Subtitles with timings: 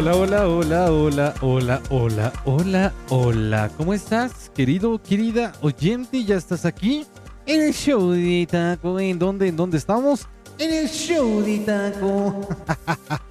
[0.00, 3.70] Hola, hola, hola, hola, hola, hola, hola, hola.
[3.76, 6.24] ¿Cómo estás, querido, querida oyente?
[6.24, 7.04] ¿Ya estás aquí?
[7.44, 8.98] En el show de Taco.
[8.98, 10.26] ¿En dónde, en dónde estamos?
[10.58, 12.48] En el show de Taco.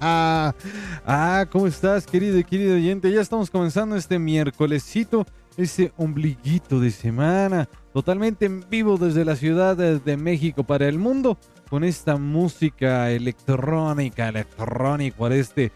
[0.00, 3.10] ah, ¿cómo estás, querido querido oyente?
[3.10, 5.26] Ya estamos comenzando este miércolesito,
[5.56, 11.36] ese ombliguito de semana, totalmente en vivo desde la Ciudad de México para el mundo,
[11.68, 15.72] con esta música electrónica, electrónica, este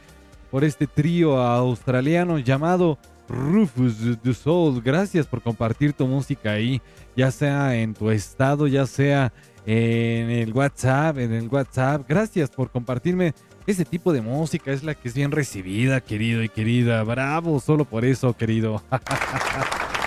[0.55, 2.97] por este trío australiano llamado
[3.29, 4.81] Rufus du Soul.
[4.81, 6.81] Gracias por compartir tu música ahí,
[7.17, 9.33] ya sea en tu estado, ya sea
[9.67, 12.05] en el WhatsApp, en el WhatsApp.
[12.09, 13.35] Gracias por compartirme
[13.67, 17.03] ese tipo de música, es la que es bien recibida, querido y querida.
[17.03, 18.81] Bravo, solo por eso, querido.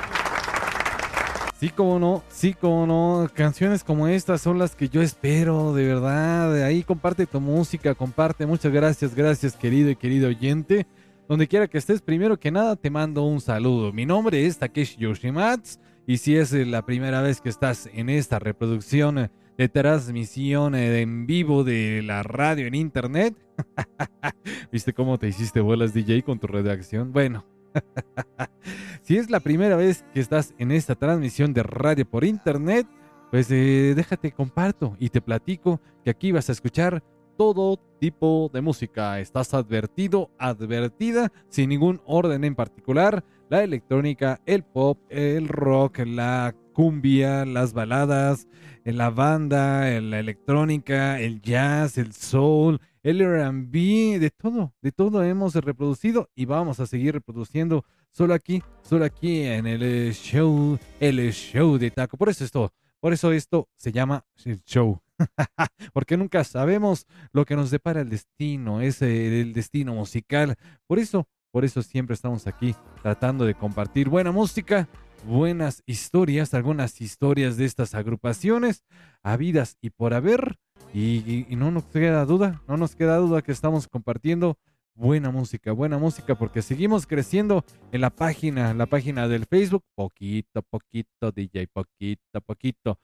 [1.59, 3.27] Sí, como no, sí, como no.
[3.34, 6.63] Canciones como estas son las que yo espero, de verdad.
[6.63, 8.45] Ahí comparte tu música, comparte.
[8.45, 10.85] Muchas gracias, gracias, querido y querido oyente.
[11.28, 13.91] Donde quiera que estés, primero que nada te mando un saludo.
[13.91, 15.80] Mi nombre es Takeshi Yoshimatsu.
[16.05, 21.63] Y si es la primera vez que estás en esta reproducción de transmisión en vivo
[21.63, 23.35] de la radio en internet,
[24.72, 27.11] ¿viste cómo te hiciste bolas DJ con tu redacción?
[27.11, 27.45] Bueno,
[29.01, 32.87] si es la primera vez que estás en esta transmisión de radio por internet,
[33.31, 37.03] pues eh, déjate comparto y te platico que aquí vas a escuchar
[37.38, 39.19] todo tipo de música.
[39.19, 43.23] Estás advertido, advertida, sin ningún orden en particular.
[43.49, 48.47] La electrónica, el pop, el rock, la cumbia, las baladas,
[48.83, 55.55] la banda, la electrónica, el jazz, el soul, el RB, de todo, de todo hemos
[55.55, 61.78] reproducido y vamos a seguir reproduciendo solo aquí, solo aquí en el show, el show
[61.78, 62.17] de Taco.
[62.17, 65.00] Por eso esto, por eso esto se llama el show.
[65.94, 70.57] Porque nunca sabemos lo que nos depara el destino, es el destino musical.
[70.85, 74.89] Por eso, por eso siempre estamos aquí tratando de compartir buena música,
[75.27, 78.85] buenas historias, algunas historias de estas agrupaciones,
[79.21, 80.57] habidas y por haber
[80.93, 84.57] y, no nos queda duda, no nos queda duda que estamos compartiendo
[84.95, 90.61] buena música, buena música, porque seguimos creciendo en la página, la página del Facebook, poquito,
[90.63, 92.99] poquito, DJ, poquito, poquito.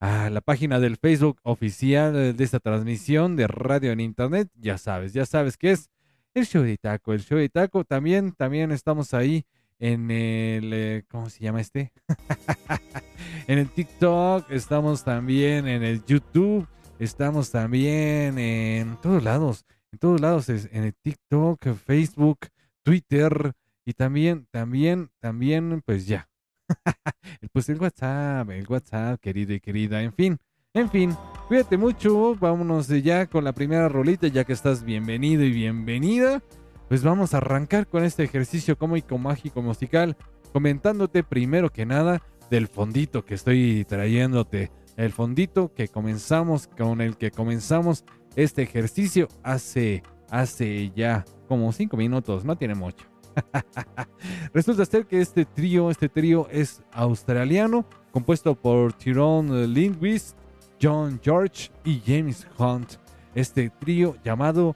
[0.00, 5.12] Ah, la página del Facebook oficial de esta transmisión de radio en internet, ya sabes,
[5.12, 5.90] ya sabes que es
[6.34, 7.84] el show de Taco, el show de Taco.
[7.84, 9.44] También, también estamos ahí
[9.78, 11.92] en el, eh, ¿cómo se llama este?
[13.46, 16.66] en el TikTok, estamos también en el YouTube,
[16.98, 22.38] Estamos también en todos lados, en todos lados, en el TikTok, Facebook,
[22.82, 23.52] Twitter
[23.84, 26.26] y también, también, también, pues ya.
[27.52, 30.38] pues el WhatsApp, el WhatsApp, querido y querida, en fin,
[30.72, 31.14] en fin,
[31.48, 36.42] cuídate mucho, vámonos ya con la primera rolita, ya que estás bienvenido y bienvenida.
[36.88, 40.16] Pues vamos a arrancar con este ejercicio cómico, mágico, musical,
[40.52, 47.16] comentándote primero que nada del fondito que estoy trayéndote el fondito que comenzamos, con el
[47.16, 48.04] que comenzamos
[48.34, 53.06] este ejercicio hace, hace ya como cinco minutos, no tiene mucho.
[54.54, 60.36] Resulta ser que este trío, este trío es australiano, compuesto por Tyrone Lindquist,
[60.80, 62.94] John George y James Hunt.
[63.34, 64.74] Este trío llamado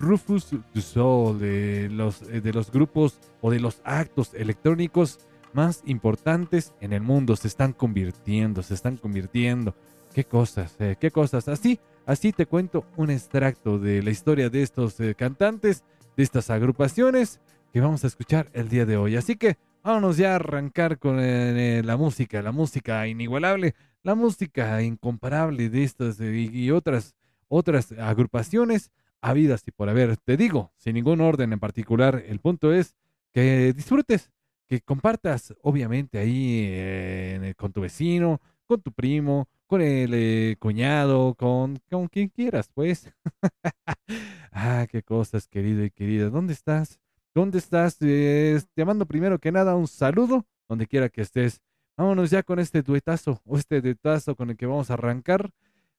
[0.00, 5.20] Rufus du Sol de los, de los grupos o de los actos electrónicos
[5.52, 9.74] más importantes en el mundo se están convirtiendo, se están convirtiendo.
[10.14, 10.74] ¿Qué cosas?
[10.80, 11.48] Eh, ¿Qué cosas?
[11.48, 15.84] Así, así te cuento un extracto de la historia de estos eh, cantantes,
[16.16, 17.40] de estas agrupaciones
[17.72, 19.16] que vamos a escuchar el día de hoy.
[19.16, 24.82] Así que vámonos ya a arrancar con eh, la música, la música inigualable, la música
[24.82, 27.14] incomparable de estas y otras,
[27.48, 28.90] otras agrupaciones
[29.20, 30.16] habidas y por haber.
[30.16, 32.94] Te digo, sin ningún orden en particular, el punto es
[33.32, 34.30] que disfrutes
[34.66, 41.34] que compartas, obviamente, ahí eh, con tu vecino, con tu primo, con el eh, cuñado,
[41.34, 43.12] con, con quien quieras, pues.
[44.52, 46.30] ah, qué cosas, querido y querida.
[46.30, 47.00] ¿Dónde estás?
[47.34, 47.98] ¿Dónde estás?
[47.98, 51.60] te mando primero que nada un saludo, donde quiera que estés.
[51.96, 55.50] Vámonos ya con este duetazo, o este duetazo con el que vamos a arrancar.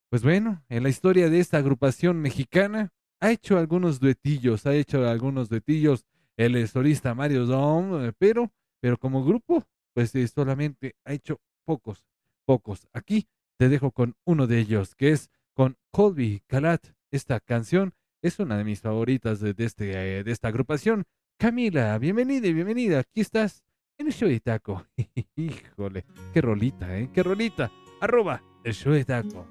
[0.10, 5.08] Pues bueno, en la historia de esta agrupación mexicana, ha hecho algunos duetillos, ha hecho
[5.08, 8.52] algunos duetillos el solista Mario Dom, eh, pero
[8.82, 9.64] pero como grupo,
[9.94, 12.06] pues eh, solamente ha hecho pocos,
[12.46, 12.88] pocos.
[12.94, 13.28] Aquí
[13.58, 16.84] te dejo con uno de ellos, que es con Colby Calat.
[17.12, 21.06] Esta canción es una de mis favoritas de, este, eh, de esta agrupación.
[21.38, 23.00] Camila, bienvenida y bienvenida.
[23.00, 23.64] Aquí estás
[23.98, 24.86] en el show de taco.
[25.36, 27.10] Híjole, qué rolita, ¿eh?
[27.14, 27.72] Qué rolita.
[28.00, 29.46] Arroba el show de taco.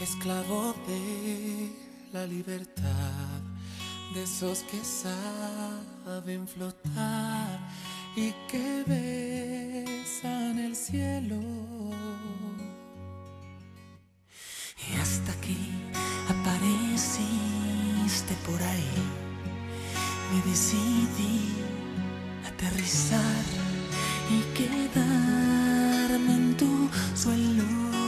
[0.00, 1.70] Esclavo de
[2.12, 3.40] la libertad,
[4.14, 7.60] de esos que saben flotar
[8.16, 11.40] y que besan el cielo.
[14.88, 15.58] Y hasta aquí
[16.28, 17.54] apareciste
[18.46, 19.02] por ahí,
[20.32, 21.52] me decidí
[22.48, 23.44] aterrizar
[24.30, 27.99] y quedarme en tu suelo.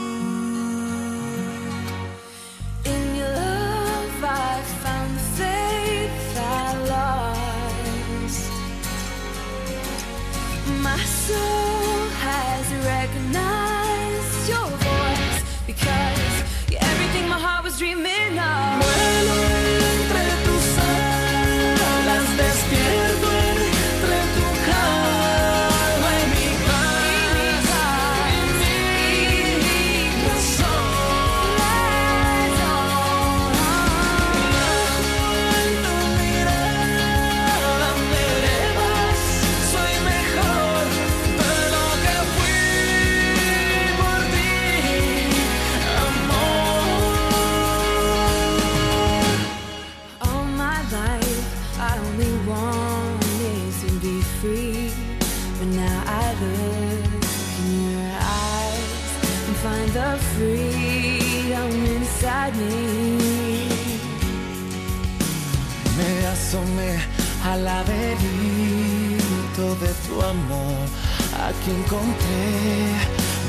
[71.63, 72.91] Aquí encontré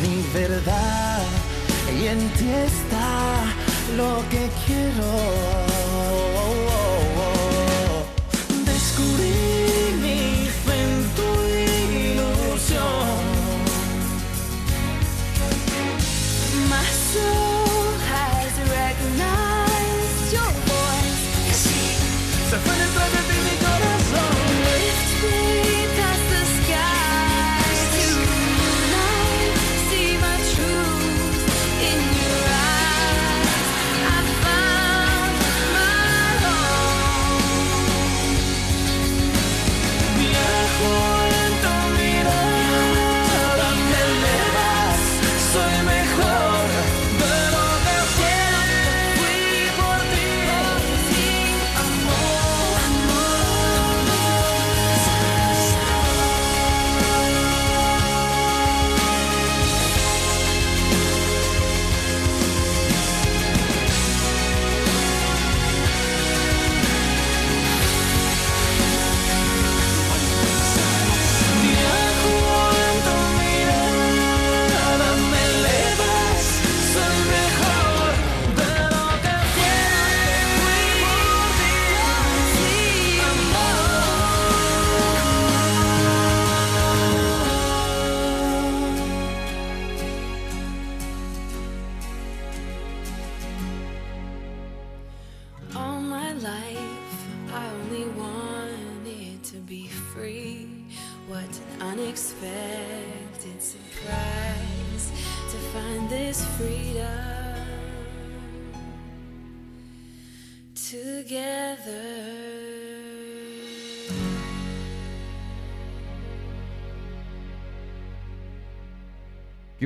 [0.01, 1.19] mi verdad
[2.01, 3.43] y en ti está
[3.97, 5.64] lo que quiero.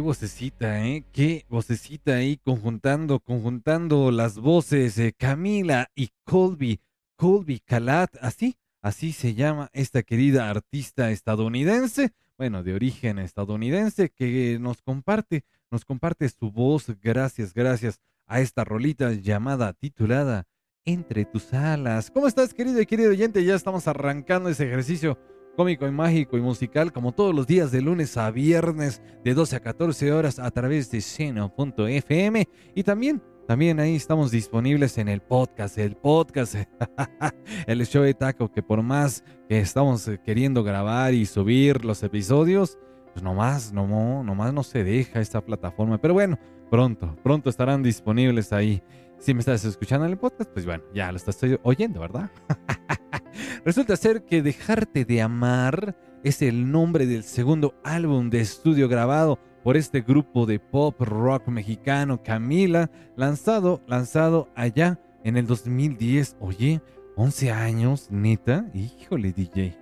[0.09, 1.05] Vocecita, ¿eh?
[1.13, 6.81] Qué vocecita ahí conjuntando, conjuntando las voces de Camila y Colby,
[7.15, 14.57] Colby Calat, así, así se llama esta querida artista estadounidense, bueno, de origen estadounidense, que
[14.59, 20.47] nos comparte, nos comparte su voz, gracias, gracias a esta rolita llamada, titulada
[20.87, 22.11] Entre tus alas.
[22.11, 23.45] ¿Cómo estás, querido y querido oyente?
[23.45, 25.19] Ya estamos arrancando ese ejercicio
[25.59, 29.57] cómico y mágico y musical como todos los días de lunes a viernes de 12
[29.57, 35.21] a 14 horas a través de seno.fm y también también ahí estamos disponibles en el
[35.21, 36.55] podcast, el podcast,
[37.67, 42.05] el show de taco que por más que estamos eh, queriendo grabar y subir los
[42.05, 42.79] episodios,
[43.13, 45.99] pues nomás, no, nomás no se deja esta plataforma.
[45.99, 46.39] Pero bueno,
[46.71, 48.81] pronto, pronto estarán disponibles ahí.
[49.19, 52.31] Si me estás escuchando en el podcast, pues bueno, ya lo estás oyendo, ¿verdad?
[53.65, 59.41] Resulta ser que Dejarte de Amar es el nombre del segundo álbum de estudio grabado
[59.65, 66.37] por este grupo de pop rock mexicano Camila, lanzado, lanzado allá en el 2010.
[66.39, 66.81] Oye,
[67.17, 69.77] 11 años, neta, híjole DJ.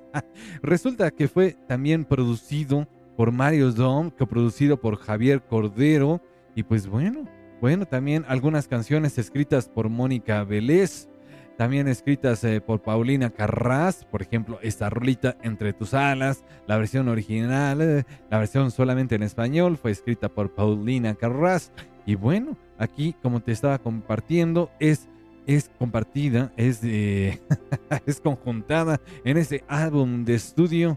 [0.62, 6.22] Resulta que fue también producido por Mario Dom, producido por Javier Cordero
[6.54, 7.24] y pues bueno,
[7.60, 11.08] Bueno, también algunas canciones escritas por Mónica Vélez,
[11.56, 17.08] también escritas eh, por Paulina Carras, por ejemplo, esta rolita Entre tus alas, la versión
[17.08, 21.72] original, eh, la versión solamente en español, fue escrita por Paulina Carras.
[22.06, 25.08] Y bueno, aquí como te estaba compartiendo, es,
[25.48, 30.96] es compartida, es, es conjuntada en ese álbum de estudio.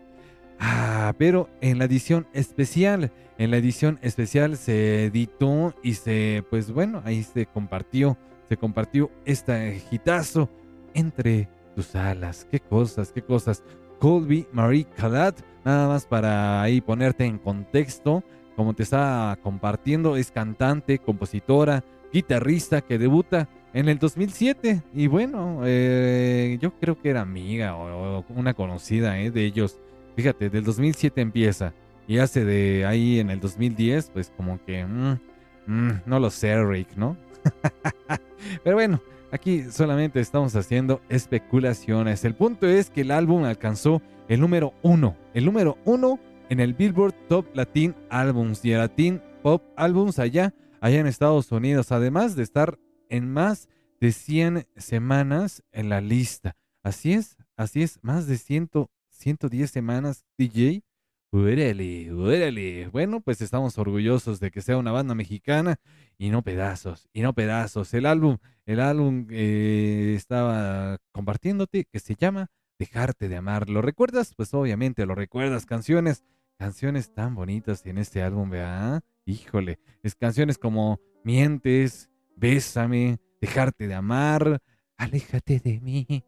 [0.59, 3.11] Ah, pero en la edición especial,
[3.43, 8.17] en la edición especial se editó y se, pues bueno, ahí se compartió
[8.51, 10.49] se compartió este gitazo
[10.93, 12.45] entre tus alas.
[12.51, 13.63] Qué cosas, qué cosas.
[13.97, 18.25] Colby Marie Calat, nada más para ahí ponerte en contexto,
[18.57, 21.81] como te está compartiendo, es cantante, compositora,
[22.11, 24.83] guitarrista que debuta en el 2007.
[24.93, 29.77] Y bueno, eh, yo creo que era amiga o, una conocida eh, de ellos.
[30.17, 31.73] Fíjate, del 2007 empieza
[32.07, 35.19] y hace de ahí en el 2010, pues como que, mm,
[35.67, 37.17] mm, no lo sé, Rick, ¿no?
[38.63, 42.25] Pero bueno, aquí solamente estamos haciendo especulaciones.
[42.25, 46.73] El punto es que el álbum alcanzó el número uno, el número uno en el
[46.73, 52.35] Billboard Top Latin Albums y el Latin Pop Albums allá, allá en Estados Unidos, además
[52.35, 52.77] de estar
[53.09, 56.55] en más de 100 semanas en la lista.
[56.83, 58.69] Así es, así es, más de 100,
[59.09, 60.83] 110 semanas DJ
[61.33, 62.87] Uérale, uérale.
[62.89, 65.77] Bueno, pues estamos orgullosos de que sea una banda mexicana
[66.17, 67.93] y no pedazos, y no pedazos.
[67.93, 73.69] El álbum, el álbum eh, estaba compartiéndote que se llama Dejarte de amar.
[73.69, 74.33] ¿Lo recuerdas?
[74.35, 75.65] Pues obviamente lo recuerdas.
[75.65, 76.25] Canciones,
[76.57, 78.99] canciones tan bonitas en este álbum, vea.
[79.25, 84.61] Híjole, es canciones como Mientes, Bésame, Dejarte de amar,
[84.97, 86.25] Aléjate de mí.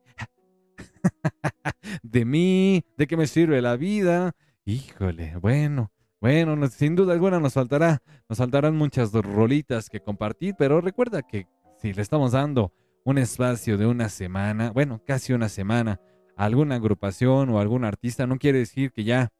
[2.03, 4.33] de mí, de qué me sirve la vida
[4.65, 5.91] Híjole, bueno,
[6.21, 11.47] bueno, sin duda alguna nos faltará, nos faltarán muchas rolitas que compartir, pero recuerda que
[11.81, 12.71] si le estamos dando
[13.03, 15.99] un espacio de una semana, bueno, casi una semana,
[16.37, 19.33] a alguna agrupación o algún artista, no quiere decir que ya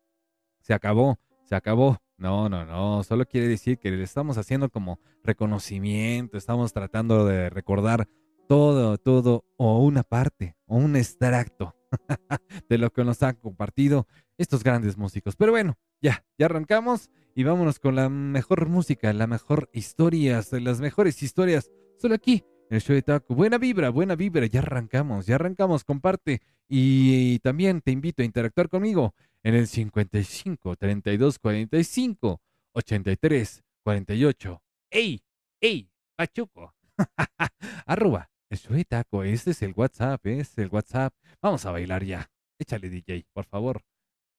[0.60, 2.00] se acabó, se acabó.
[2.18, 7.50] No, no, no, solo quiere decir que le estamos haciendo como reconocimiento, estamos tratando de
[7.50, 8.08] recordar
[8.48, 11.76] todo, todo, o una parte, o un extracto
[12.70, 15.36] de lo que nos han compartido estos grandes músicos.
[15.36, 20.80] Pero bueno, ya, ya arrancamos y vámonos con la mejor música, la mejor historias, las
[20.80, 23.36] mejores historias, solo aquí en el show de Taco.
[23.36, 28.70] Buena vibra, buena vibra, ya arrancamos, ya arrancamos, comparte y, también te invito a interactuar
[28.70, 29.14] conmigo
[29.44, 32.42] en el 55 32 45
[32.74, 34.62] 83 48.
[34.92, 35.22] ¡Ey!
[35.60, 35.90] ¡Ey!
[36.16, 36.74] Pachuco.
[37.86, 41.14] Arroba el show de Taco, este es el WhatsApp, es el WhatsApp.
[41.42, 42.30] Vamos a bailar ya.
[42.60, 43.84] Échale DJ, por favor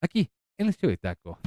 [0.05, 1.37] aquí en el show de taco.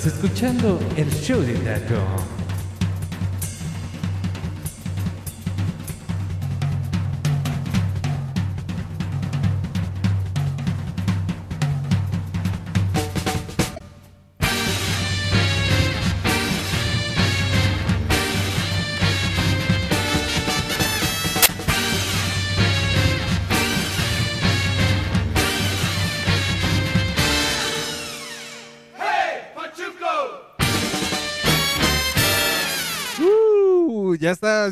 [0.00, 2.29] Estás escuchando el show de Taco.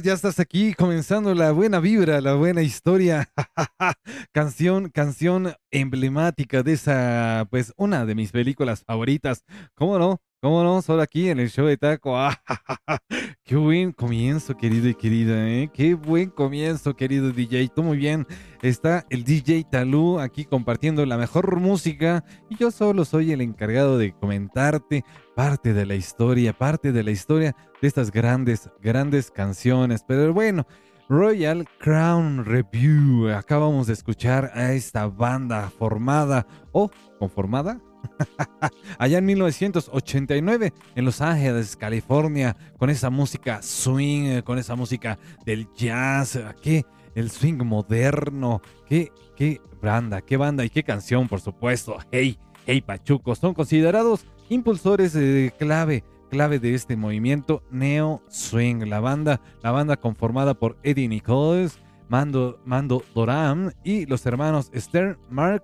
[0.03, 3.31] Ya estás aquí comenzando la buena vibra, la buena historia.
[4.33, 9.45] canción, canción emblemática de esa, pues, una de mis películas favoritas.
[9.75, 10.21] ¿Cómo no?
[10.41, 10.83] ¿Cómo no?
[10.83, 12.17] Solo aquí en el show de Taco.
[13.45, 15.69] Qué buen comienzo, querido y querida, ¿eh?
[15.73, 17.69] Qué buen comienzo, querido DJ.
[17.75, 18.27] Tú muy bien.
[18.63, 23.99] Está el DJ Talú aquí compartiendo la mejor música y yo solo soy el encargado
[23.99, 25.05] de comentarte
[25.39, 30.03] parte de la historia, parte de la historia de estas grandes, grandes canciones.
[30.03, 30.67] Pero bueno,
[31.09, 33.29] Royal Crown Review.
[33.29, 36.91] Acabamos de escuchar a esta banda formada o
[37.21, 37.81] conformada
[38.99, 45.69] Allá en 1989, en Los Ángeles, California, con esa música swing, con esa música del
[45.73, 51.97] jazz, que el swing moderno, qué, qué banda, qué banda y qué canción, por supuesto.
[52.11, 58.87] Hey, hey Pachuco, son considerados impulsores de clave, clave de este movimiento neo swing.
[58.87, 65.19] La banda, la banda conformada por Eddie Nichols, Mando, Mando Doram y los hermanos Stern,
[65.31, 65.63] Mark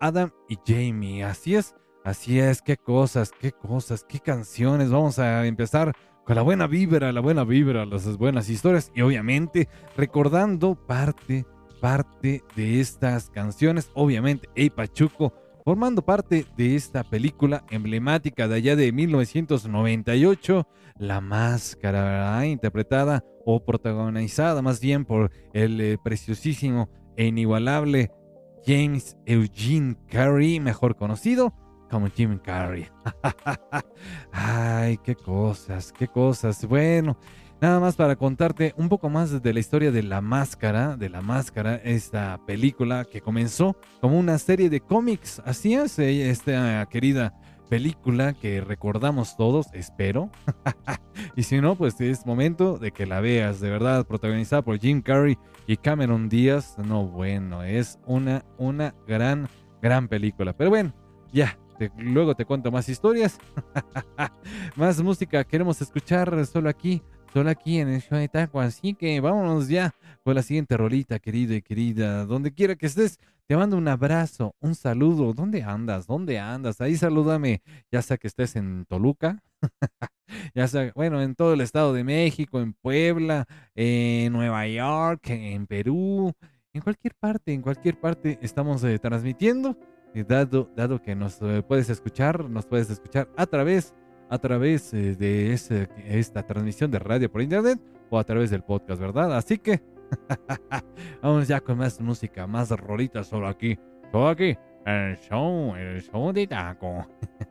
[0.00, 1.24] Adam y Jamie.
[1.24, 4.90] Así es, así es, qué cosas, qué cosas, qué canciones.
[4.90, 9.68] Vamos a empezar con la buena vibra, la buena vibra, las buenas historias y obviamente
[9.96, 11.46] recordando parte,
[11.80, 13.90] parte de estas canciones.
[13.94, 15.32] Obviamente, Hey Pachuco
[15.68, 24.62] formando parte de esta película emblemática de allá de 1998, La Máscara, interpretada o protagonizada
[24.62, 28.10] más bien por el eh, preciosísimo e inigualable
[28.64, 31.52] James Eugene Carey, mejor conocido
[31.90, 32.86] como Jim Carrey.
[34.32, 36.64] Ay, qué cosas, qué cosas.
[36.64, 37.18] Bueno,
[37.60, 41.20] nada más para contarte un poco más de la historia de La Máscara, de La
[41.20, 45.42] Máscara, esta película que comenzó como una serie de cómics.
[45.44, 47.34] Así es, eh, esta querida
[47.68, 50.30] película que recordamos todos, espero.
[51.36, 55.02] y si no, pues es momento de que la veas, de verdad, protagonizada por Jim
[55.02, 56.76] Carrey y Cameron Díaz.
[56.78, 59.48] No, bueno, es una, una gran,
[59.82, 60.56] gran película.
[60.56, 60.92] Pero bueno,
[61.32, 61.58] ya,
[61.98, 63.38] luego te cuento más historias.
[64.76, 68.60] más música queremos escuchar solo aquí, solo aquí en el show de Taco.
[68.60, 72.24] Así que vámonos ya con la siguiente rolita, querido y querida.
[72.24, 75.32] Donde quiera que estés, te mando un abrazo, un saludo.
[75.32, 76.06] ¿Dónde andas?
[76.06, 76.80] ¿Dónde andas?
[76.80, 79.42] Ahí salúdame, ya sea que estés en Toluca,
[80.54, 85.66] ya sea, bueno, en todo el estado de México, en Puebla, en Nueva York, en
[85.66, 86.32] Perú,
[86.74, 89.76] en cualquier parte, en cualquier parte estamos eh, transmitiendo.
[90.26, 93.94] dado, dado que nos eh, puedes escuchar, nos puedes escuchar a través,
[94.28, 99.00] a través eh, de esta transmisión de radio por internet o a través del podcast,
[99.00, 99.36] ¿verdad?
[99.36, 99.80] Así que
[101.22, 103.78] Vamos ya con más música, más rolitas solo aquí.
[104.12, 104.56] Solo aquí.
[104.86, 107.06] El show, el show de taco.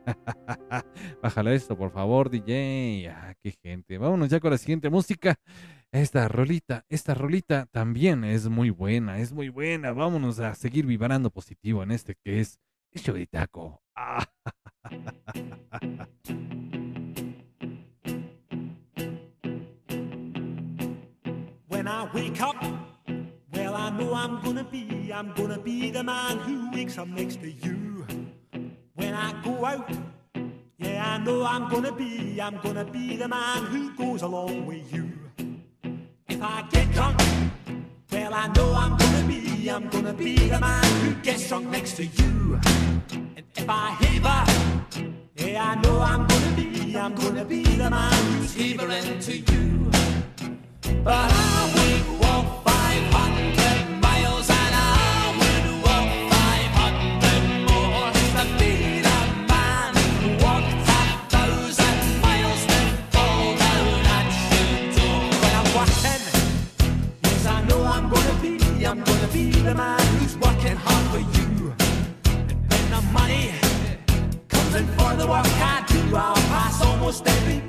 [1.22, 3.08] Bájale esto, por favor, DJ.
[3.10, 3.96] Ah, qué gente.
[3.98, 5.36] Vámonos ya con la siguiente música.
[5.92, 9.92] Esta rolita, esta rolita también es muy buena, es muy buena.
[9.92, 12.58] Vámonos a seguir vibrando positivo en este que es
[12.92, 13.82] el show de taco.
[21.68, 22.54] when I wake up,
[23.52, 27.40] well, I know I'm gonna be, I'm gonna be the man who wakes up next
[27.40, 28.06] to you.
[28.94, 29.90] When I go out,
[30.78, 34.92] yeah, I know I'm gonna be, I'm gonna be the man who goes along with
[34.92, 35.10] you.
[36.28, 37.20] If I get drunk,
[38.12, 41.96] well, I know I'm gonna be, I'm gonna be the man who gets drunk next
[41.96, 42.60] to you.
[43.12, 44.44] And if I heaver,
[45.34, 49.90] yeah, I know I'm gonna be, I'm gonna be the man who's heavering to you.
[51.02, 53.57] But I would walk 500
[69.68, 71.74] the man who's working hard for you.
[72.48, 73.52] And when the money
[74.48, 77.67] comes in for the work I do, I'll pass almost every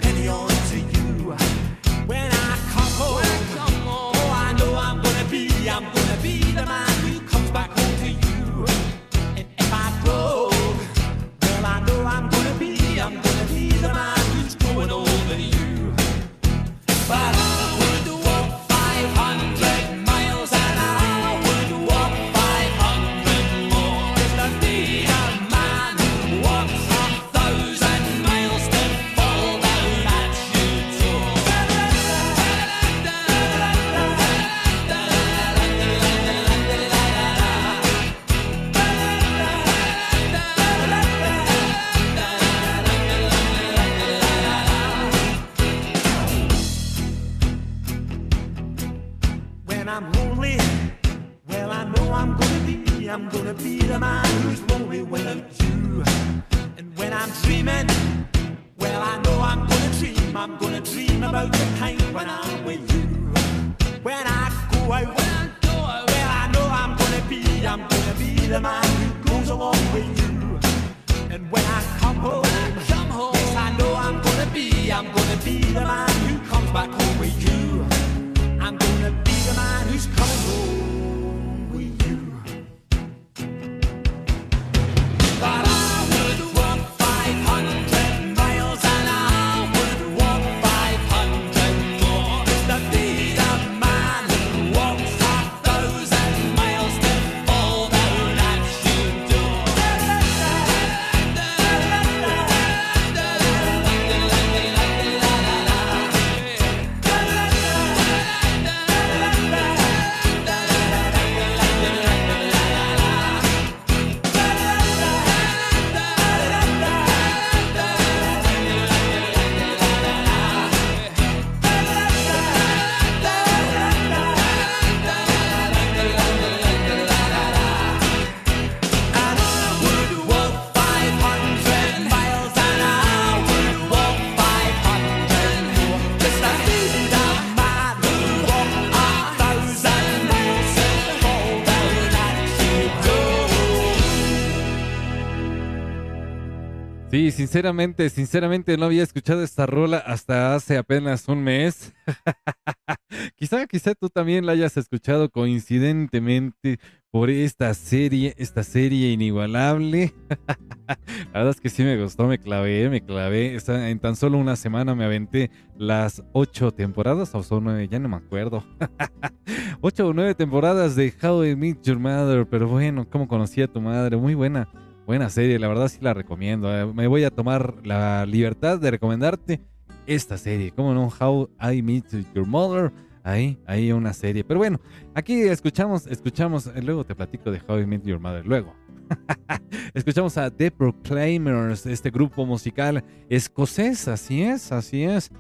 [147.40, 151.94] sinceramente, sinceramente no había escuchado esta rola hasta hace apenas un mes.
[153.38, 160.14] quizá, quizá tú también la hayas escuchado coincidentemente por esta serie, esta serie inigualable.
[160.88, 163.58] la verdad es que sí me gustó, me clavé, me clavé.
[163.68, 168.10] En tan solo una semana me aventé las ocho temporadas, o son nueve, ya no
[168.10, 168.66] me acuerdo.
[169.80, 173.72] ocho o nueve temporadas de How I Met Your Mother, pero bueno, ¿cómo conocí a
[173.72, 174.18] tu madre?
[174.18, 174.68] Muy buena.
[175.10, 176.72] Buena serie, la verdad sí la recomiendo.
[176.72, 176.86] eh.
[176.86, 179.60] Me voy a tomar la libertad de recomendarte
[180.06, 180.70] esta serie.
[180.70, 181.12] ¿Cómo no?
[181.20, 182.92] How I Meet Your Mother.
[183.24, 184.44] Ahí, ahí una serie.
[184.44, 184.80] Pero bueno,
[185.16, 188.76] aquí escuchamos, escuchamos, eh, luego te platico de How I Met Your Mother, luego.
[189.96, 195.32] Escuchamos a The Proclaimers, este grupo musical escocés, así es, así es.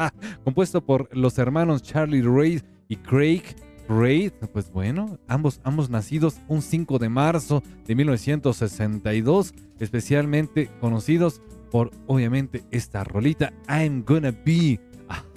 [0.42, 3.42] Compuesto por los hermanos Charlie Reid y Craig
[3.88, 4.32] Reid.
[4.52, 12.64] Pues bueno, ambos, ambos nacidos un 5 de marzo de 1962, especialmente conocidos por obviamente
[12.70, 14.80] esta rolita I'm Gonna Be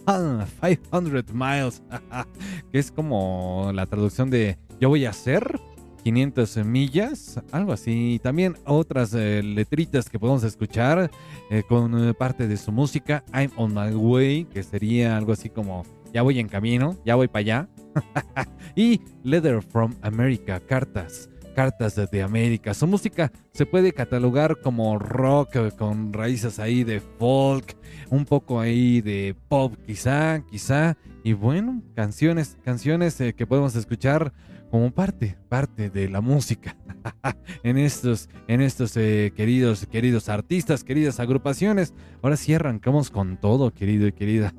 [0.06, 1.84] a 500 Miles,
[2.72, 5.60] que es como la traducción de Yo voy a ser
[6.04, 8.20] 500 millas, algo así.
[8.24, 11.12] También otras eh, letritas que podemos escuchar
[11.50, 15.50] eh, con eh, parte de su música, I'm on my way, que sería algo así
[15.50, 15.84] como
[16.14, 17.70] ya voy en camino, ya voy para allá.
[18.76, 22.74] y Letter from America, cartas, cartas de América.
[22.74, 27.76] Su música se puede catalogar como rock eh, con raíces ahí de folk,
[28.10, 30.98] un poco ahí de pop quizá, quizá.
[31.24, 34.34] Y bueno, canciones, canciones eh, que podemos escuchar
[34.72, 36.78] como parte, parte de la música
[37.64, 41.94] en estos, en estos eh, queridos, queridos artistas, queridas agrupaciones.
[42.22, 44.54] Ahora sí arrancamos con todo, querido y querida.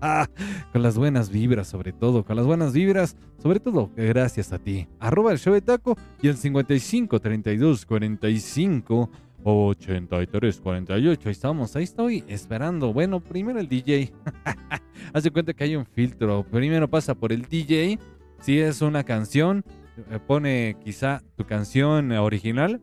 [0.72, 4.88] con las buenas vibras, sobre todo, con las buenas vibras, sobre todo, gracias a ti.
[4.98, 9.10] Arroba el show de taco y el 55 32 45
[9.44, 11.28] 83 48.
[11.28, 12.94] Ahí estamos, ahí estoy esperando.
[12.94, 14.12] Bueno, primero el DJ.
[15.12, 16.42] Haz de cuenta que hay un filtro.
[16.50, 17.98] Primero pasa por el DJ.
[18.40, 19.64] Si es una canción,
[20.10, 22.80] eh, pone quizá tu canción original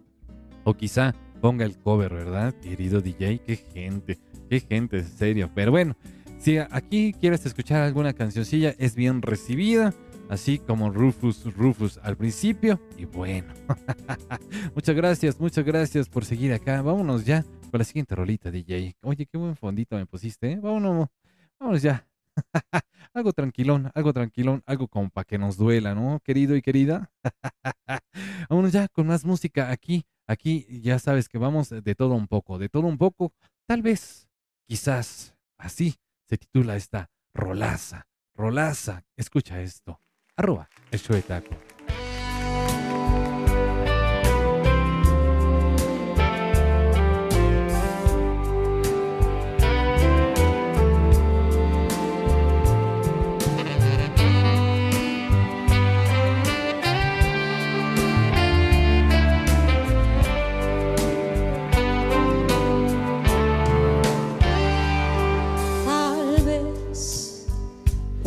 [0.63, 2.53] o quizá ponga el cover, ¿verdad?
[2.55, 5.49] Querido DJ, qué gente, qué gente, en serio.
[5.53, 5.95] Pero bueno,
[6.39, 9.93] si aquí quieres escuchar alguna cancioncilla, es bien recibida,
[10.29, 12.79] así como Rufus, Rufus al principio.
[12.97, 13.53] Y bueno,
[14.75, 16.81] muchas gracias, muchas gracias por seguir acá.
[16.81, 18.95] Vámonos ya con la siguiente rolita, DJ.
[19.01, 20.59] Oye, qué buen fondito me pusiste, ¿eh?
[20.61, 21.07] Vámonos,
[21.59, 22.05] vámonos ya.
[23.15, 26.19] algo tranquilón, algo tranquilón, algo como para que nos duela, ¿no?
[26.23, 27.11] Querido y querida.
[28.49, 30.05] Vámonos ya con más música aquí.
[30.27, 33.33] Aquí ya sabes que vamos de todo un poco, de todo un poco.
[33.67, 34.27] Tal vez,
[34.67, 35.95] quizás, así
[36.27, 38.07] se titula esta rolaza.
[38.35, 39.03] Rolaza.
[39.15, 39.99] Escucha esto.
[40.35, 41.55] Arroba el show de taco.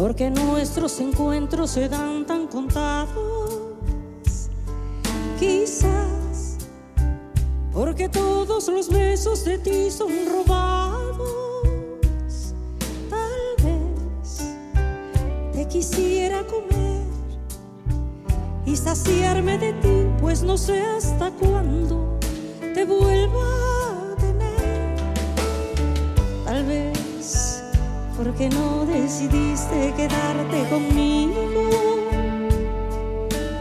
[0.08, 4.48] Porque nuestros encuentros se dan tan contados.
[5.38, 6.56] quizás,
[7.74, 11.20] porque todos los besos de ti son robados.
[13.10, 14.46] Tal vez
[15.52, 17.02] te quisiera comer
[18.64, 22.18] y saciarme de ti, pues no sé hasta cuándo
[22.60, 24.96] te vuelva a tener.
[26.46, 27.57] Tal vez
[28.18, 31.70] porque no decidiste quedarte conmigo.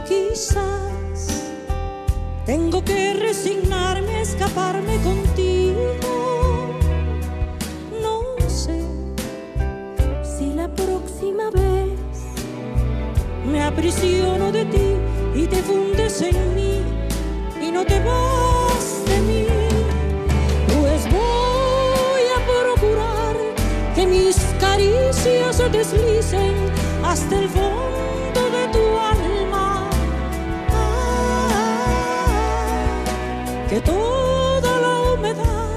[0.07, 1.43] Quizás
[2.43, 5.93] tengo que resignarme a escaparme contigo.
[8.01, 8.81] No sé
[10.23, 11.99] si la próxima vez
[13.45, 14.87] me aprisiono de ti
[15.35, 16.81] y te fundes en mí
[17.61, 18.66] y no te vas
[24.09, 26.55] mis caricias se deslicen
[27.03, 28.79] hasta el fondo de tu
[29.13, 29.89] alma.
[30.71, 31.49] Ah,
[33.69, 35.67] que toda la humedad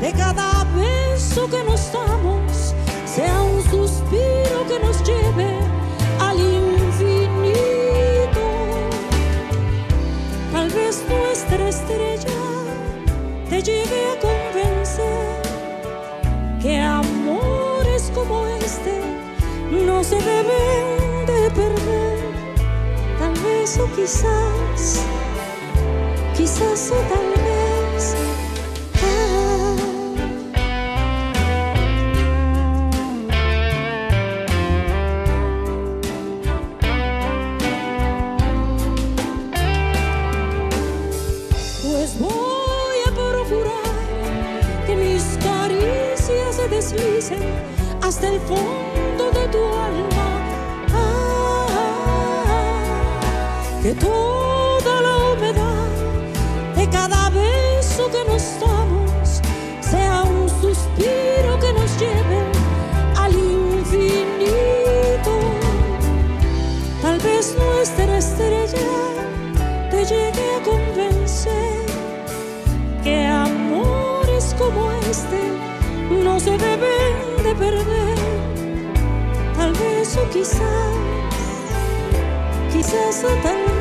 [0.00, 2.74] de cada beso que nos damos
[3.06, 5.58] sea un suspiro que nos lleve
[6.20, 7.56] al infinito.
[10.52, 12.36] Tal vez nuestra estrella
[13.48, 14.20] te llegue a
[19.86, 22.18] no se deben de perder.
[23.18, 25.04] Tal vez o quizás,
[26.36, 28.16] quizás o tal vez.
[47.32, 47.75] ah.
[48.06, 50.26] Hasta el fondo de tu alma.
[50.94, 51.66] Ah,
[53.82, 55.88] que toda la humedad
[56.76, 59.40] de cada beso que nos damos
[59.80, 62.40] sea un suspiro que nos lleve
[63.16, 65.32] al infinito.
[67.02, 68.86] Tal vez nuestra estrella
[69.90, 71.86] te llegue a convencer
[73.02, 75.75] que amores como este
[76.10, 78.16] no se deben de perder.
[79.56, 80.94] Tal vez o quizás,
[82.72, 83.75] quizás o tal.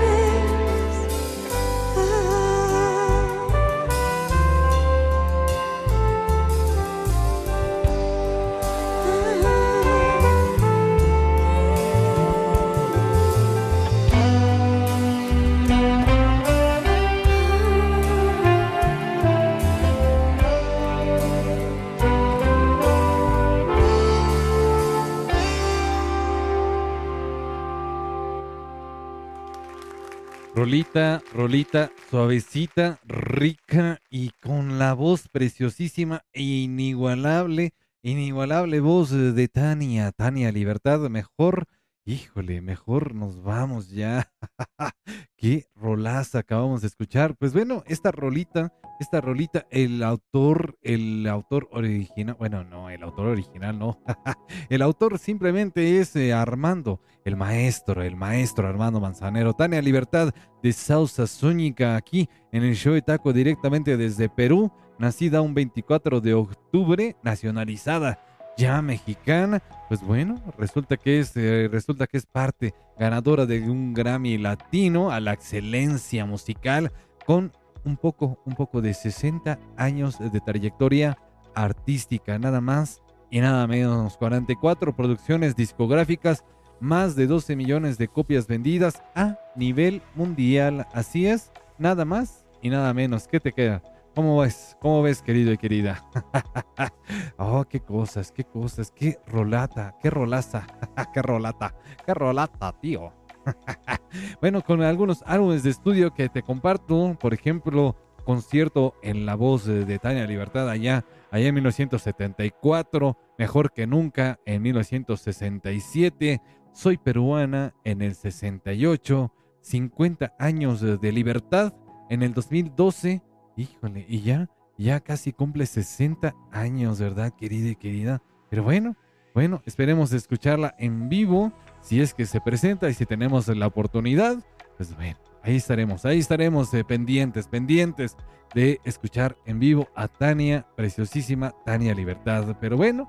[30.66, 40.12] Rolita, rolita, suavecita, rica y con la voz preciosísima e inigualable, inigualable voz de Tania,
[40.12, 41.68] Tania Libertad, mejor,
[42.06, 44.32] híjole, mejor nos vamos ya.
[45.38, 47.36] Qué rolaza acabamos de escuchar.
[47.36, 53.28] Pues bueno, esta rolita, esta rolita, el autor, el autor original, bueno, no, el autor
[53.28, 54.00] original no.
[54.70, 59.54] el autor simplemente es eh, Armando, el maestro, el maestro Armando Manzanero.
[59.54, 65.42] Tania Libertad de Sausa Zúñiga aquí en el show de Taco directamente desde Perú, nacida
[65.42, 68.20] un 24 de octubre, nacionalizada
[68.58, 69.62] ya mexicana.
[69.88, 75.12] Pues bueno, resulta que es eh, resulta que es parte ganadora de un Grammy Latino
[75.12, 76.92] a la excelencia musical
[77.26, 77.52] con
[77.84, 81.18] un poco un poco de 60 años de trayectoria
[81.54, 86.44] artística, nada más y nada menos 44 producciones discográficas
[86.80, 90.88] más de 12 millones de copias vendidas a nivel mundial.
[90.94, 93.28] Así es, nada más y nada menos.
[93.28, 93.82] ¿Qué te queda?
[94.16, 94.78] ¿Cómo ves?
[94.80, 96.02] ¿Cómo ves, querido y querida?
[97.38, 100.66] oh, qué cosas, qué cosas, qué rolata, qué rolaza,
[101.14, 101.76] qué rolata,
[102.06, 103.12] qué rolata, tío.
[104.42, 109.66] bueno, con algunos álbumes de estudio que te comparto, por ejemplo, concierto en la voz
[109.66, 118.02] de, Tania Libertad allá, allá en 1974, mejor que nunca en 1967, soy peruana en
[118.02, 121.74] el 68, 50 años de libertad
[122.10, 123.22] en el 2012,
[123.56, 128.22] híjole, y ya, ya casi cumple 60 años, ¿verdad, querida y querida?
[128.50, 128.96] Pero bueno,
[129.34, 134.38] bueno, esperemos escucharla en vivo, si es que se presenta y si tenemos la oportunidad,
[134.78, 138.16] pues bueno, ahí estaremos, ahí estaremos eh, pendientes, pendientes
[138.54, 142.56] de escuchar en vivo a Tania, preciosísima Tania Libertad.
[142.62, 143.08] Pero bueno,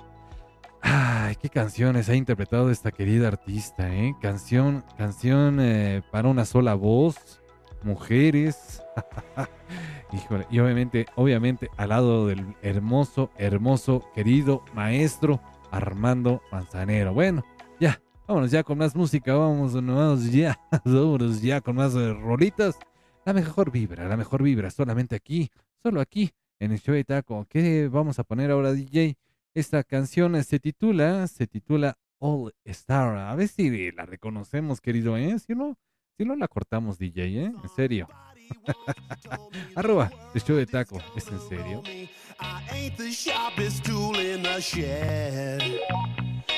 [0.82, 4.14] ay, qué canciones ha interpretado esta querida artista, ¿eh?
[4.20, 7.40] Canción, canción eh, para una sola voz,
[7.82, 8.82] mujeres.
[10.12, 15.40] Híjole, y obviamente, obviamente al lado del hermoso, hermoso, querido maestro
[15.70, 17.12] Armando Manzanero.
[17.12, 17.44] Bueno,
[17.80, 22.78] ya, vámonos ya con más música, vamos, vamos ya, vámonos ya con más eh, rolitas.
[23.24, 25.50] La mejor vibra, la mejor vibra, solamente aquí,
[25.82, 27.44] solo aquí, en el show de taco.
[27.48, 29.16] ¿Qué vamos a poner ahora, DJ?
[29.54, 33.16] Esta canción se titula, se titula All Star.
[33.16, 35.36] A ver si la reconocemos, querido, ¿eh?
[35.40, 35.76] Si no,
[36.16, 37.52] si no la cortamos, DJ, ¿eh?
[37.62, 38.06] En serio.
[39.76, 41.82] Arroba, el show de taco, ¿es en serio?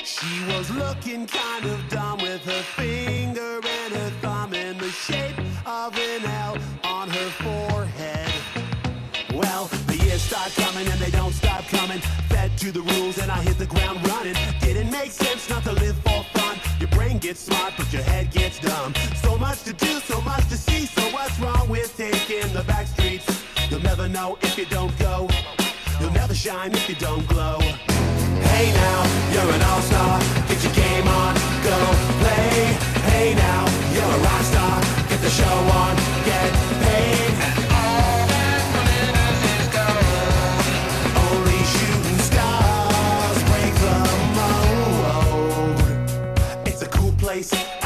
[0.03, 5.37] She was looking kind of dumb with her finger and her thumb in the shape
[5.65, 8.31] of an L on her forehead.
[9.33, 11.99] Well, the years start coming and they don't stop coming.
[12.29, 14.35] Fed to the rules and I hit the ground running.
[14.59, 16.57] Didn't make sense not to live for fun.
[16.79, 18.93] Your brain gets smart, but your head gets dumb.
[19.21, 19.99] So much to do,
[21.99, 23.27] wrong in the back streets?
[23.69, 25.27] You'll never know if you don't go.
[25.99, 27.59] You'll never shine if you don't glow.
[27.59, 28.99] Hey now,
[29.33, 30.19] you're an all-star.
[30.47, 31.77] Get your game on, go
[32.21, 32.55] play.
[33.11, 34.81] Hey now, you're a rock star.
[35.09, 35.98] Get the show on,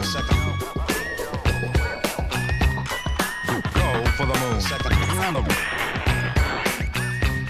[0.00, 0.60] moon.
[3.74, 4.60] Go for the moon.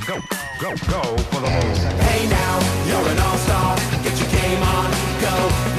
[0.07, 0.17] Go,
[0.61, 1.77] go, go for the moon.
[2.01, 3.77] Hey now, you're an all-star.
[4.03, 5.70] Get your game on, go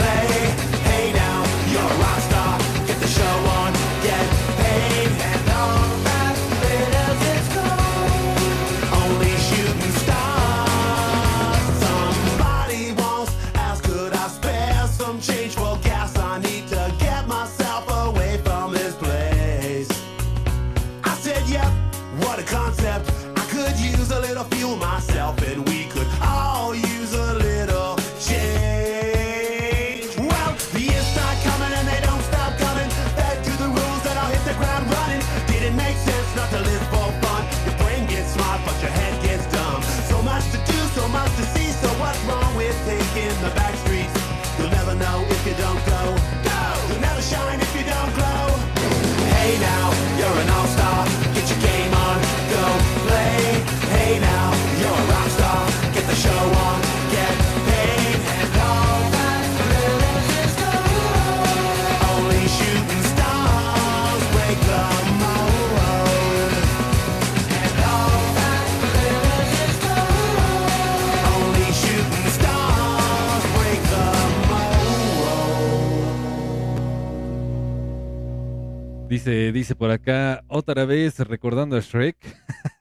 [79.21, 82.17] Dice, dice por acá, otra vez recordando a Shrek.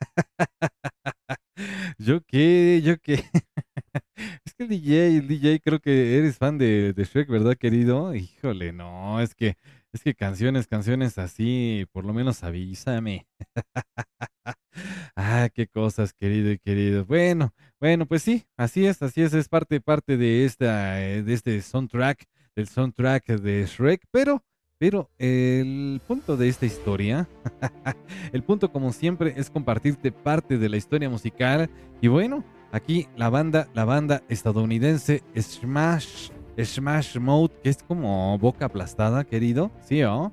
[1.99, 3.23] yo qué, yo qué.
[4.47, 8.15] es que el DJ, el DJ creo que eres fan de, de Shrek, ¿verdad, querido?
[8.15, 9.59] Híjole, no, es que,
[9.93, 13.27] es que canciones, canciones así, por lo menos avísame.
[15.17, 17.05] ah, qué cosas, querido y querido.
[17.05, 21.35] Bueno, bueno, pues sí, así es, así es, es parte, parte de esta, eh, de
[21.35, 22.25] este soundtrack,
[22.57, 24.43] del soundtrack de Shrek, pero
[24.81, 27.29] pero el punto de esta historia,
[28.33, 31.69] el punto como siempre es compartirte parte de la historia musical
[32.01, 38.65] y bueno, aquí la banda, la banda estadounidense Smash, Smash Mouth, que es como boca
[38.65, 40.33] aplastada, querido, ¿sí o?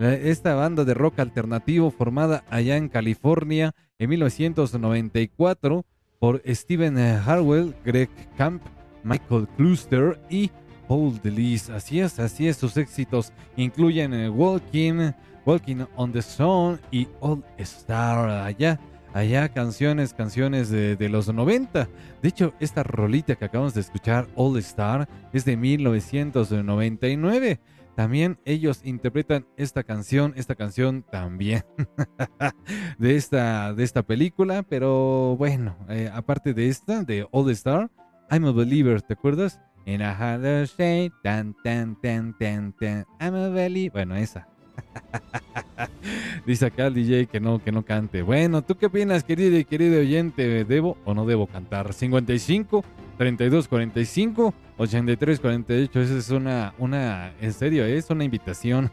[0.00, 5.84] Eh, Esta banda de rock alternativo formada allá en California en 1994
[6.18, 8.62] por Steven Harwell, Greg Camp,
[9.04, 10.50] Michael Cluster y
[10.92, 11.72] Paul DeLise.
[11.72, 12.58] Así es, así es.
[12.58, 15.12] Sus éxitos incluyen eh, Walking,
[15.46, 18.28] Walking on the Sun y All Star.
[18.28, 18.78] Allá,
[19.14, 21.88] allá canciones, canciones de, de los 90.
[22.20, 27.58] De hecho, esta rolita que acabamos de escuchar, All Star, es de 1999.
[27.96, 31.64] también ellos interpretan esta canción, esta canción también
[32.98, 37.90] de esta, de esta película, pero bueno, eh, aparte de esta, de All Star,
[38.30, 39.58] I'm a Believer, ¿te acuerdas?
[39.84, 43.92] En a harder shade, tan, tan, tan, tan, tan, I'm a believer.
[43.92, 44.46] Bueno, esa.
[46.46, 48.22] Dice acá el DJ que no, que no cante.
[48.22, 50.64] Bueno, ¿tú qué opinas, querido y querido oyente?
[50.64, 51.92] ¿Debo o no debo cantar?
[51.92, 52.84] 55,
[53.22, 56.00] 32, 45, 83, 48.
[56.00, 58.90] Esa es una, una, en serio, es una invitación.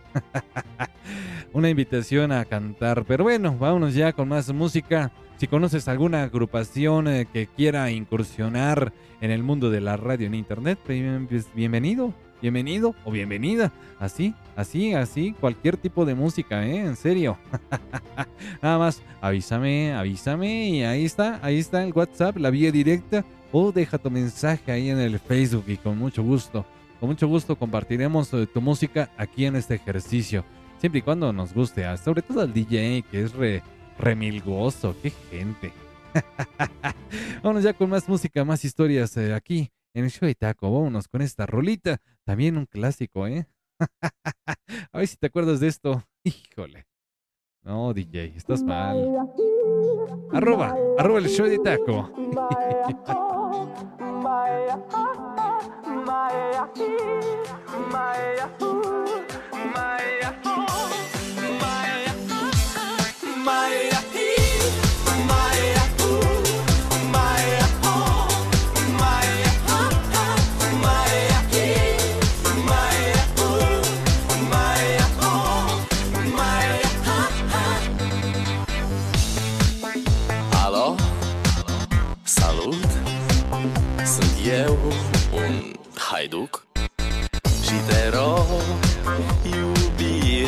[1.53, 3.05] una invitación a cantar.
[3.07, 5.11] Pero bueno, vámonos ya con más música.
[5.37, 10.35] Si conoces alguna agrupación eh, que quiera incursionar en el mundo de la radio en
[10.35, 13.71] internet, pues, bienvenido, bienvenido o bienvenida.
[13.97, 16.85] Así, así, así, cualquier tipo de música, ¿eh?
[16.85, 17.39] En serio.
[18.61, 23.71] Nada más, avísame, avísame y ahí está, ahí está el WhatsApp, la vía directa o
[23.71, 26.65] deja tu mensaje ahí en el Facebook y con mucho gusto,
[26.99, 30.43] con mucho gusto compartiremos eh, tu música aquí en este ejercicio,
[30.79, 33.63] siempre y cuando nos guste, ah, sobre todo al DJ que es re,
[33.97, 35.71] remilgoso, qué gente.
[37.43, 40.71] Vámonos ya con más música, más historias eh, aquí en el show de Taco.
[40.71, 43.47] Vámonos con esta rolita, también un clásico, ¿eh?
[44.91, 46.03] A ver si te acuerdas de esto.
[46.23, 46.85] Híjole.
[47.63, 48.97] No, DJ, estás mal.
[50.31, 52.11] Arroba, arroba el show de taco.
[53.49, 56.29] my my
[57.93, 58.49] my
[59.73, 60.68] my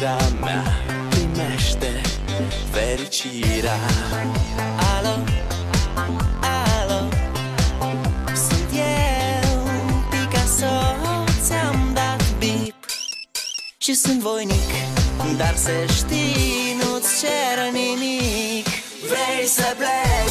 [0.01, 0.63] iubirea mea
[1.09, 2.01] Primește
[2.71, 3.77] fericirea.
[4.95, 5.23] Alo,
[6.41, 7.07] alo
[8.33, 9.63] Sunt eu,
[10.09, 10.95] Picasso
[11.43, 12.75] Ți-am dat bip.
[13.77, 14.69] Și sunt voinic
[15.37, 18.67] Dar să știi, nu-ți cer nimic.
[19.09, 20.30] Vrei să pleci,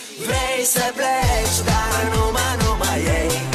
[0.25, 3.50] vrei să pleci, dar nu mă, nu mai ei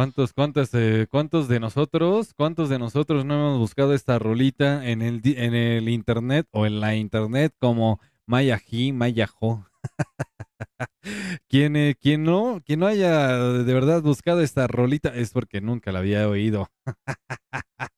[0.00, 5.02] ¿Cuántos, cuántos, eh, cuántos de nosotros, cuántos de nosotros no hemos buscado esta rolita en
[5.02, 9.66] el, internet o en la internet como Mayají, Mayajo.
[11.50, 15.92] quien, eh, quien no, quien no haya de verdad buscado esta rolita es porque nunca
[15.92, 16.70] la había oído.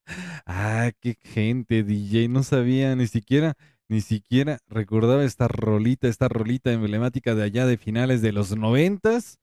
[0.45, 3.55] ah, qué gente, DJ, no sabía ni siquiera,
[3.89, 9.39] ni siquiera recordaba esta rolita, esta rolita emblemática de allá de finales de los noventas.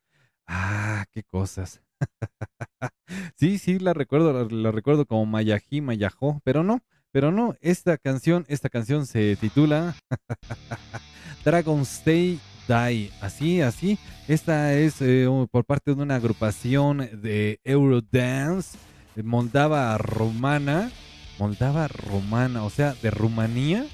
[0.45, 1.81] Ah, qué cosas.
[3.35, 6.81] sí, sí, la recuerdo, la, recuerdo como Mayají, Mayajó, pero no,
[7.11, 9.95] pero no, esta canción, esta canción se titula
[11.45, 13.11] Dragon Stay Die.
[13.21, 13.97] Así, así.
[14.27, 18.77] Esta es eh, por parte de una agrupación de Eurodance
[19.15, 20.91] eh, moldava romana,
[21.39, 23.85] moldava romana, o sea, de Rumanía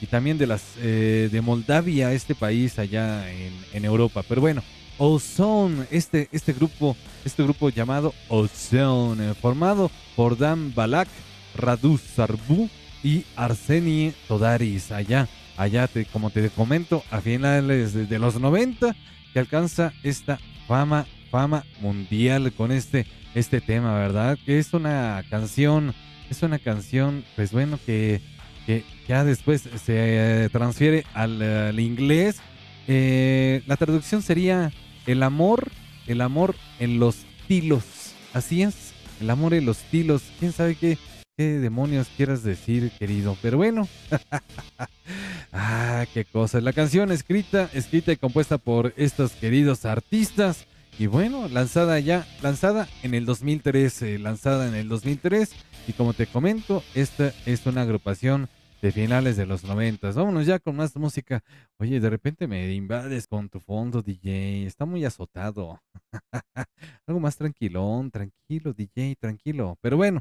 [0.00, 4.24] y también de las eh, de Moldavia, este país allá en, en Europa.
[4.28, 4.62] Pero bueno,
[4.98, 11.08] Ozone, este, este grupo, este grupo llamado Ozone, formado por Dan Balak,
[11.56, 12.68] Radu Sarbu
[13.02, 18.94] y Arseni Todaris, allá, allá, te, como te comento, a finales de, los 90,
[19.32, 24.38] que alcanza esta fama, fama mundial con este, este tema, ¿verdad?
[24.44, 25.94] Que es una canción,
[26.30, 28.20] es una canción, pues bueno, que,
[28.66, 32.40] que ya después se eh, transfiere al, al inglés.
[32.86, 34.72] Eh, la traducción sería
[35.06, 35.70] el amor,
[36.06, 37.84] el amor en los tilos.
[38.32, 40.22] Así es, el amor en los tilos.
[40.38, 40.98] ¿Quién sabe qué,
[41.36, 43.36] demonios quieras decir, querido?
[43.42, 43.88] Pero bueno.
[45.52, 46.60] ah, qué cosa.
[46.60, 50.66] La canción escrita, escrita y compuesta por estos queridos artistas.
[50.98, 55.50] Y bueno, lanzada ya, lanzada en el 2013, lanzada en el 2003.
[55.88, 58.48] Y como te comento, esta es una agrupación
[58.84, 60.14] de finales de los noventas.
[60.14, 61.42] Vámonos ya con más música.
[61.78, 64.66] Oye, de repente me invades con tu fondo, DJ.
[64.66, 65.80] Está muy azotado.
[67.06, 69.78] Algo más tranquilón, tranquilo, DJ, tranquilo.
[69.80, 70.20] Pero bueno,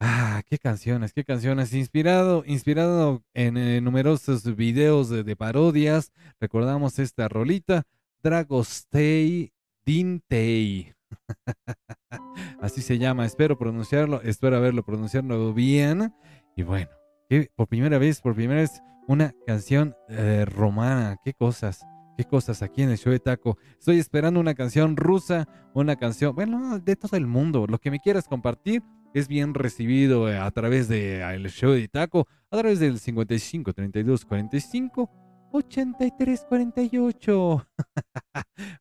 [0.00, 1.72] ah, qué canciones, qué canciones.
[1.74, 6.10] Inspirado, inspirado en eh, numerosos videos de, de parodias.
[6.40, 7.84] Recordamos esta rolita,
[8.20, 9.52] Dragostei
[9.86, 10.92] Dintei.
[12.60, 13.26] Así se llama.
[13.26, 16.12] Espero pronunciarlo, espero haberlo pronunciado bien.
[16.56, 17.01] Y bueno
[17.32, 21.16] que por primera vez, por primera vez, una canción eh, romana.
[21.24, 21.80] Qué cosas,
[22.18, 23.56] qué cosas aquí en el show de Taco.
[23.78, 27.66] Estoy esperando una canción rusa, una canción, bueno, de todo el mundo.
[27.66, 28.82] Lo que me quieras compartir
[29.14, 33.72] es bien recibido eh, a través del el show de Taco, a través del 55
[33.72, 35.10] 32 45
[35.52, 37.66] 83 48.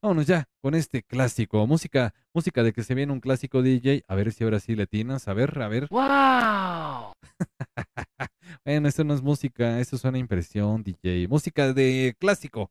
[0.01, 1.65] Vámonos ya con este clásico.
[1.67, 4.03] Música, música de que se viene un clásico DJ.
[4.09, 5.29] A ver si ahora sí le atinas.
[5.29, 5.87] A ver, a ver.
[5.89, 7.13] ¡Wow!
[8.63, 11.27] Bueno, esto no es música, esto es una impresión, DJ.
[11.27, 12.69] Música de clásico.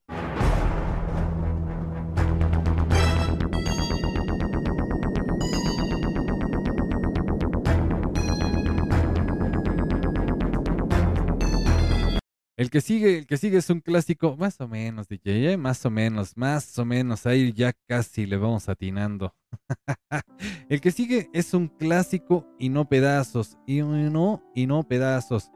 [12.57, 15.57] El que sigue, el que sigue es un clásico, más o menos, DJ, ¿eh?
[15.57, 19.35] más o menos, más o menos, ahí ya casi le vamos atinando.
[20.69, 25.51] el que sigue es un clásico y no pedazos, y no, y no pedazos.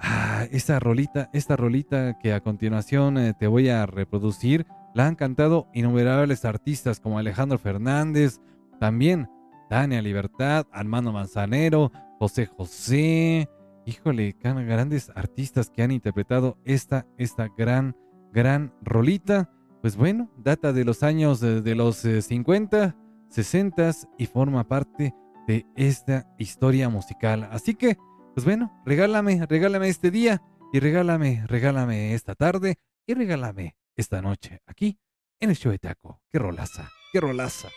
[0.00, 5.16] Ah, esta rolita, esta rolita que a continuación eh, te voy a reproducir, la han
[5.16, 8.40] cantado innumerables artistas como Alejandro Fernández,
[8.78, 9.28] también
[9.68, 13.48] Tania Libertad, Armando Manzanero, José José,
[13.86, 17.96] híjole, grandes artistas que han interpretado esta, esta gran,
[18.32, 19.50] gran rolita.
[19.80, 22.96] Pues bueno, data de los años de, de los eh, 50,
[23.30, 25.14] 60 y forma parte
[25.46, 27.48] de esta historia musical.
[27.50, 27.96] Así que,
[28.38, 30.40] pues bueno, regálame, regálame este día
[30.72, 35.00] y regálame, regálame esta tarde y regálame esta noche aquí
[35.40, 36.22] en el show de Taco.
[36.30, 37.68] Qué rolaza, qué rolaza.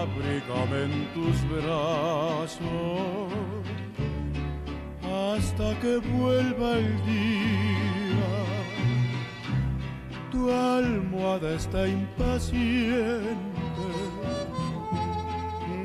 [0.00, 3.30] Abrígame en tus brazos
[5.04, 8.32] hasta que vuelva el día.
[10.30, 13.36] Tu almohada está impaciente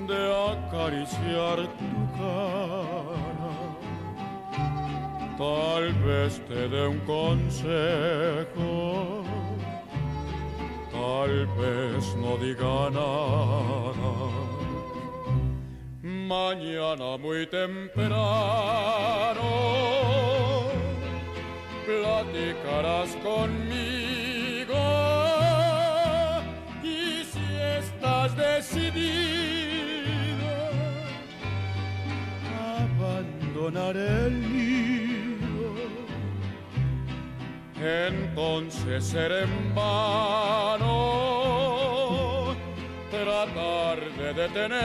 [0.07, 0.21] de
[0.53, 3.00] acariciar tu cara.
[5.41, 8.69] Tal vez te dé un consejo,
[10.91, 14.11] tal vez no diga nada.
[16.03, 17.81] Mañana muy temprano
[21.87, 24.83] platicarás conmigo
[26.83, 27.47] y si
[27.79, 28.91] estás decidido
[32.59, 34.80] a abandonar el
[37.81, 40.91] entonces será en vano
[43.09, 44.75] tratar de detenerte.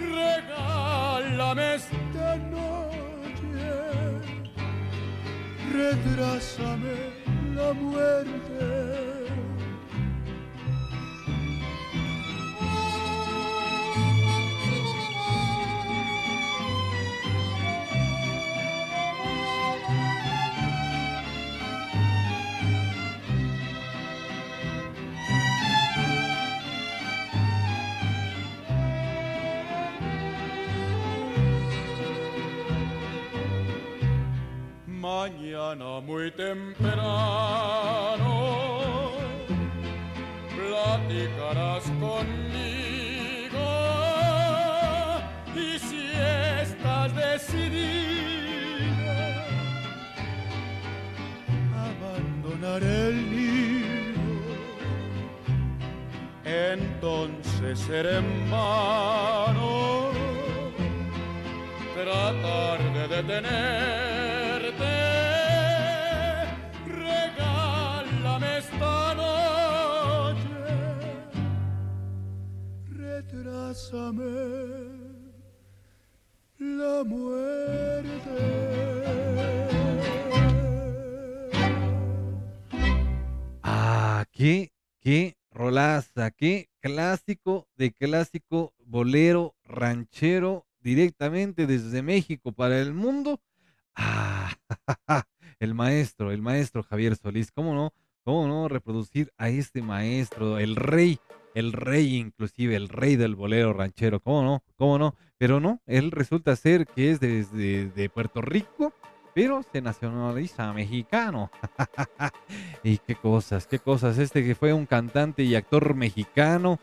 [0.00, 3.68] Regálame esta noche,
[5.72, 6.96] retrásame
[7.54, 8.89] la muerte.
[35.20, 37.12] Mañana muy temprano
[40.56, 43.68] platicarás conmigo
[45.54, 46.10] y si
[46.62, 47.68] estás decidido
[51.76, 54.24] a abandonar el nido,
[56.46, 60.12] entonces será en vano
[61.94, 64.99] tratar de detenerte.
[76.58, 78.30] La muerte.
[83.62, 92.92] Ah, qué, qué rolaza, qué clásico de clásico bolero ranchero directamente desde México para el
[92.92, 93.40] mundo.
[93.94, 94.52] Ah,
[95.60, 97.92] el maestro, el maestro Javier Solís, ¿cómo no?
[98.24, 101.20] ¿Cómo no reproducir a este maestro, el rey,
[101.54, 104.20] el rey inclusive, el rey del bolero ranchero?
[104.20, 104.62] ¿Cómo no?
[104.76, 105.14] ¿Cómo no?
[105.38, 108.92] Pero no, él resulta ser que es desde de Puerto Rico,
[109.34, 111.50] pero se nacionaliza mexicano.
[112.82, 114.18] y qué cosas, qué cosas.
[114.18, 116.78] Este que fue un cantante y actor mexicano,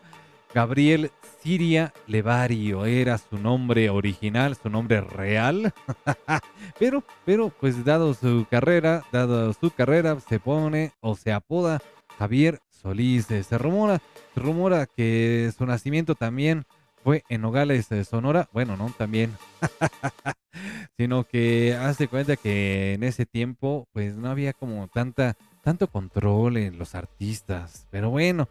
[0.53, 1.11] Gabriel
[1.43, 5.73] Siria Levario era su nombre original, su nombre real.
[6.79, 11.79] pero, pero, pues dado su carrera, dado su carrera, se pone o se apoda
[12.17, 13.25] Javier Solís.
[13.25, 14.01] Se rumora,
[14.33, 16.65] se rumora que su nacimiento también
[17.03, 18.47] fue en Nogales, eh, Sonora.
[18.53, 19.31] Bueno, no, también.
[20.97, 26.57] Sino que hace cuenta que en ese tiempo, pues no había como tanta, tanto control
[26.57, 27.87] en los artistas.
[27.91, 28.47] Pero bueno,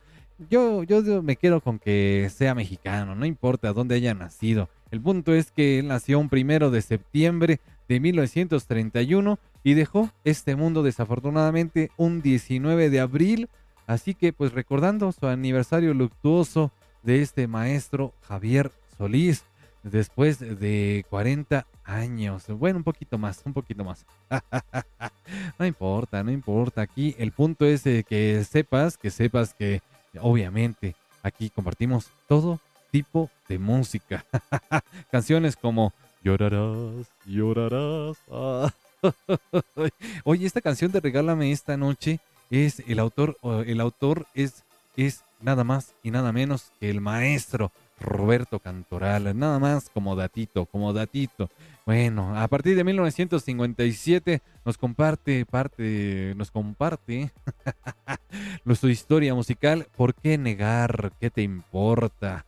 [0.50, 4.68] yo, yo me quedo con que sea mexicano, no importa dónde haya nacido.
[4.90, 10.56] El punto es que él nació un primero de septiembre de 1931 y dejó este
[10.56, 13.48] mundo desafortunadamente un 19 de abril.
[13.86, 16.72] Así que pues recordando su aniversario luctuoso
[17.02, 19.44] de este maestro Javier Solís,
[19.82, 22.46] después de 40 años.
[22.48, 24.04] Bueno, un poquito más, un poquito más.
[25.58, 26.82] no importa, no importa.
[26.82, 29.80] Aquí el punto es eh, que sepas, que sepas que
[30.20, 32.60] obviamente aquí compartimos todo
[32.90, 34.24] tipo de música.
[35.10, 38.16] Canciones como Llorarás, llorarás.
[40.24, 42.18] Oye, esta canción de Regálame esta noche
[42.50, 43.36] es el autor,
[43.66, 44.64] el autor es,
[44.96, 50.66] es nada más y nada menos que el maestro Roberto Cantoral, nada más como datito,
[50.66, 51.48] como datito.
[51.86, 57.32] Bueno, a partir de 1957 nos comparte parte, nos comparte
[58.74, 59.86] su historia musical.
[59.96, 61.12] ¿Por qué negar?
[61.20, 62.44] ¿Qué te importa?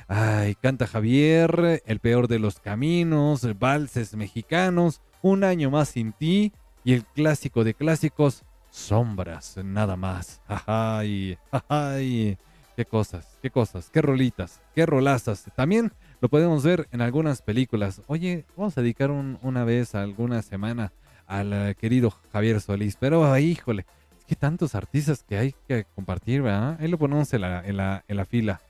[0.07, 6.53] Ay, canta Javier, el peor de los caminos, valses mexicanos, un año más sin ti
[6.83, 10.41] y el clásico de clásicos, sombras, nada más.
[10.47, 11.37] Ay,
[11.69, 12.37] ay.
[12.75, 15.45] Qué cosas, qué cosas, qué rolitas, qué rolazas.
[15.55, 18.01] También lo podemos ver en algunas películas.
[18.07, 20.93] Oye, vamos a dedicar un- una vez, alguna semana,
[21.27, 22.95] al eh, querido Javier Solís.
[22.97, 23.85] Pero, híjole,
[24.19, 26.77] es que tantos artistas que hay que compartir, ¿verdad?
[26.79, 28.61] Ahí lo ponemos en la, en la, en la fila.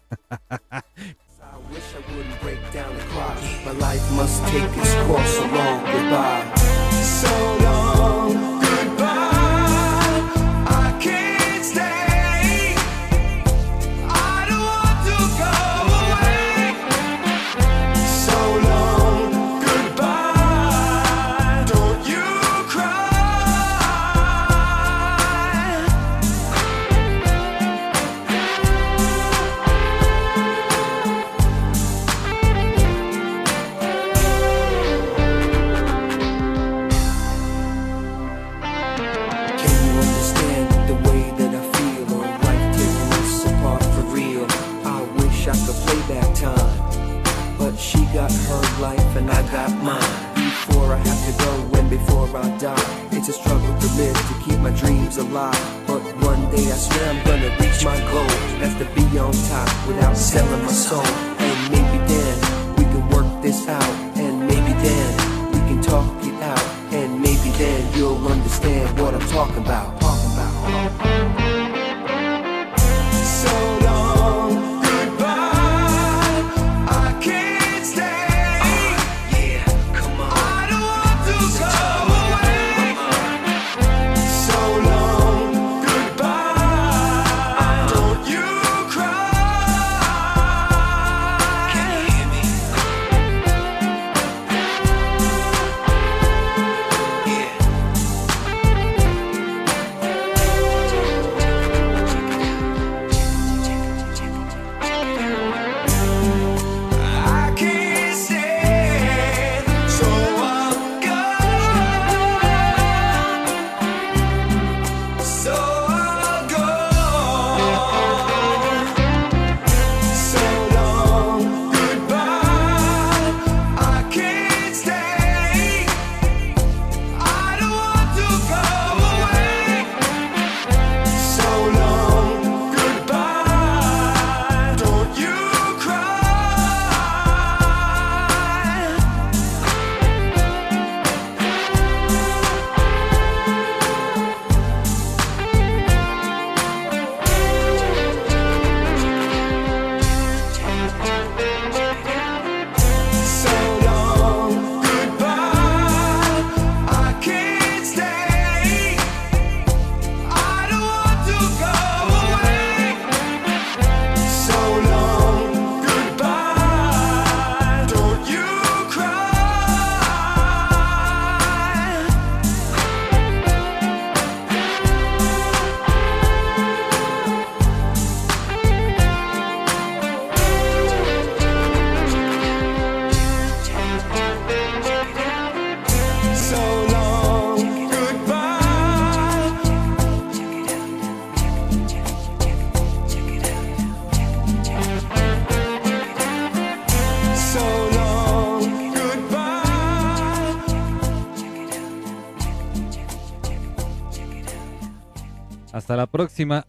[7.01, 8.60] so long.
[48.13, 50.33] Got her life and I got mine.
[50.35, 54.33] Before I have to go and before I die, it's a struggle to live to
[54.43, 55.55] keep my dreams alive.
[55.87, 58.27] But one day I swear I'm gonna reach my goal.
[58.59, 61.05] That's to be on top without selling my soul.
[61.39, 63.93] And maybe then we can work this out.
[64.17, 66.65] And maybe then we can talk it out.
[66.91, 69.99] And maybe then you'll understand what I'm talking about.
[70.01, 71.40] Talking about.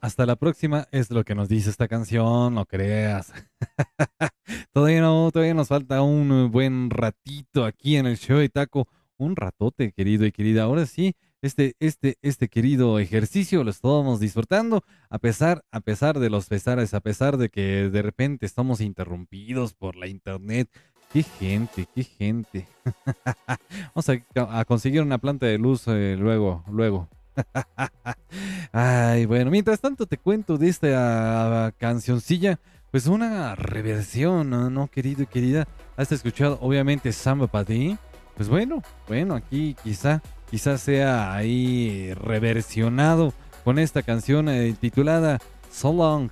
[0.00, 3.32] Hasta la próxima es lo que nos dice esta canción, no creas.
[4.72, 8.88] todavía no, todavía nos falta un buen ratito aquí en el show de taco,
[9.18, 10.62] un ratote, querido y querida.
[10.62, 16.30] Ahora sí, este, este, este querido ejercicio lo estábamos disfrutando, a pesar, a pesar de
[16.30, 20.70] los pesares, a pesar de que de repente estamos interrumpidos por la internet.
[21.12, 22.66] Qué gente, qué gente.
[23.94, 27.10] Vamos a, a conseguir una planta de luz eh, luego, luego.
[28.72, 32.58] Ay, bueno, mientras tanto te cuento de esta cancioncilla,
[32.90, 35.66] pues una reversión, ¿no, ¿no, querido y querida?
[35.96, 37.96] ¿Has escuchado obviamente Samba Padí?
[38.36, 43.32] Pues bueno, bueno, aquí quizá, quizá sea ahí reversionado
[43.64, 45.38] con esta canción eh, titulada
[45.70, 46.30] So Long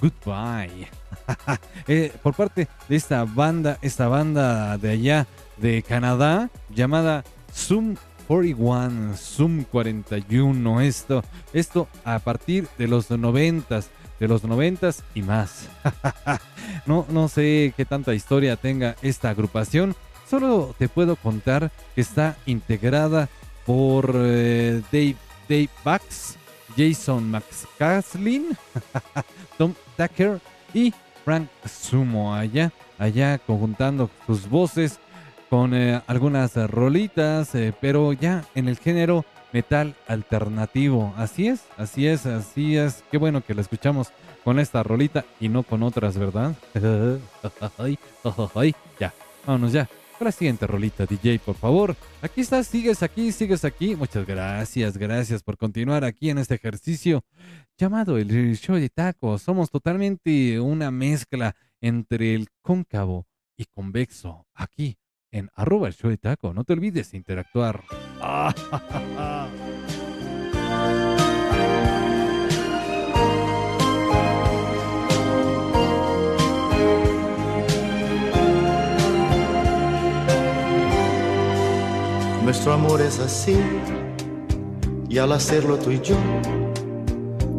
[0.00, 0.88] Goodbye.
[1.86, 5.26] Eh, por parte de esta banda, esta banda de allá
[5.56, 7.96] de Canadá llamada Zoom
[8.30, 15.68] 41, Zoom 41, esto, esto a partir de los noventas, de los noventas y más.
[16.86, 19.96] no, no sé qué tanta historia tenga esta agrupación,
[20.28, 23.28] solo te puedo contar que está integrada
[23.66, 25.16] por eh, Dave,
[25.48, 26.36] Dave Bax,
[26.76, 28.56] Jason McCaslin,
[29.58, 30.40] Tom Tucker
[30.72, 35.00] y Frank Sumo allá, allá conjuntando sus voces
[35.50, 41.12] con eh, algunas rolitas, eh, pero ya en el género metal alternativo.
[41.16, 43.02] Así es, así es, así es.
[43.10, 44.12] Qué bueno que la escuchamos
[44.44, 46.54] con esta rolita y no con otras, ¿verdad?
[49.00, 49.12] ya,
[49.44, 49.88] vámonos ya.
[50.18, 51.96] Con la siguiente rolita, DJ, por favor.
[52.22, 53.96] Aquí estás, sigues aquí, sigues aquí.
[53.96, 57.24] Muchas gracias, gracias por continuar aquí en este ejercicio
[57.76, 59.42] llamado el show de tacos.
[59.42, 63.26] Somos totalmente una mezcla entre el cóncavo
[63.56, 64.99] y convexo aquí
[65.30, 66.52] en arroba el show de taco.
[66.54, 67.82] No te olvides de interactuar.
[82.44, 83.56] Nuestro amor es así,
[85.08, 86.16] y al hacerlo tú y yo,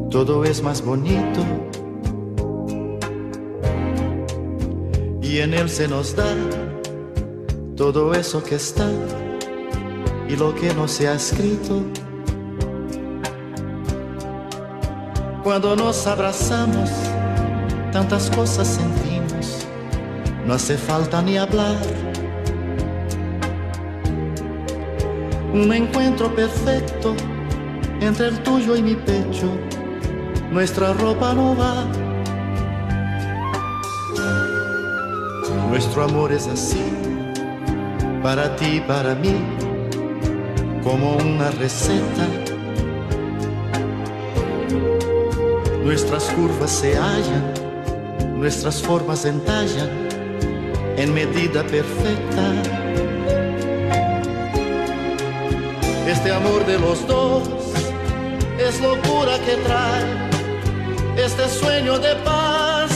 [0.09, 1.45] todo es más bonito.
[5.31, 6.25] y en él se nos da
[7.75, 8.89] todo eso que está
[10.27, 11.83] y lo que no se ha escrito.
[15.43, 16.89] Cuando nos abrazamos,
[17.91, 19.65] tantas cosas sentimos,
[20.45, 21.77] no hace falta ni hablar.
[25.53, 27.13] Un encuentro perfecto
[27.99, 29.47] entre el tuyo y mi pecho,
[30.51, 31.85] nuestra ropa no va.
[35.69, 36.83] Nuestro amor es así,
[38.21, 39.33] para ti para mí,
[40.83, 42.27] como una receta.
[45.83, 47.53] Nuestras curvas se hallan,
[48.37, 49.89] nuestras formas entallan
[50.97, 52.53] en medida perfecta.
[56.07, 57.49] Este amor de los dos
[58.59, 62.91] es locura que trae este sueño de paz,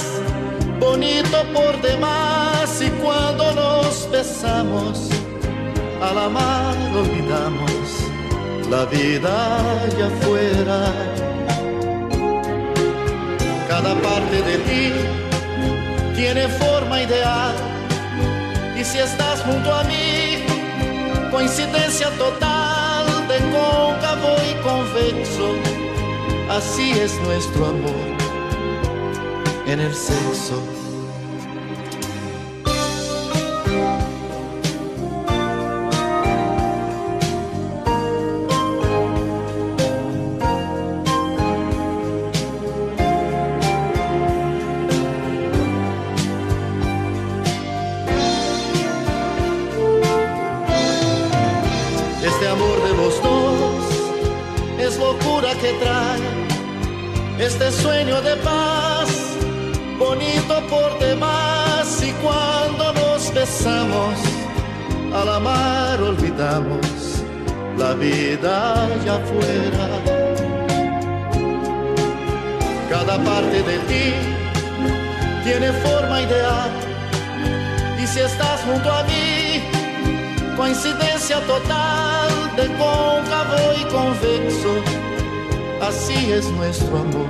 [0.79, 2.89] bonito por demás y
[3.45, 5.09] cuando nos besamos,
[6.01, 7.91] al amar olvidamos
[8.69, 10.79] la vida allá afuera.
[13.67, 14.93] Cada parte de ti
[16.15, 17.55] tiene forma ideal
[18.79, 20.45] y si estás junto a mí,
[21.31, 25.49] coincidencia total de cóncavo y convexo,
[26.49, 28.15] así es nuestro amor
[29.67, 30.74] en el sexo.
[67.77, 69.87] La vida allá afuera.
[72.89, 74.13] Cada parte de ti
[75.43, 76.69] tiene forma ideal
[78.01, 79.61] y si estás junto a mí,
[80.55, 84.73] coincidencia total de cóncavo y convexo,
[85.81, 87.27] así es nuestro amor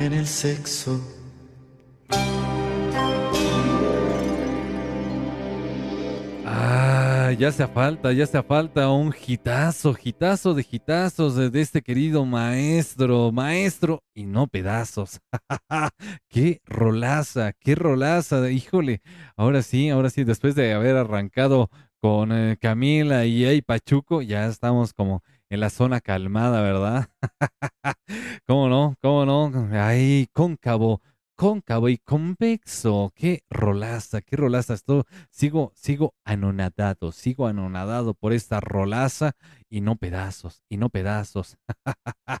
[0.00, 1.15] en el sexo.
[7.38, 13.30] Ya hace falta, ya hace falta un hitazo, hitazo de hitazos de, este querido maestro,
[13.30, 15.20] maestro y no pedazos.
[16.30, 19.02] qué rolaza, qué rolaza, híjole.
[19.36, 21.68] Ahora sí, ahora sí, después de haber arrancado
[22.00, 27.08] con eh, Camila y Ey Pachuco, ya estamos como en la zona calmada, ¿verdad?
[28.46, 28.94] ¿Cómo no?
[29.02, 29.68] ¿Cómo no?
[29.72, 31.02] Ay, cóncavo,
[31.36, 33.12] cóncavo y convexo.
[33.14, 34.74] Qué rolaza, qué rolaza.
[34.74, 39.36] Esto, sigo, sigo anonadado, sigo anonadado por esta rolaza
[39.68, 41.58] y no pedazos, y no pedazos.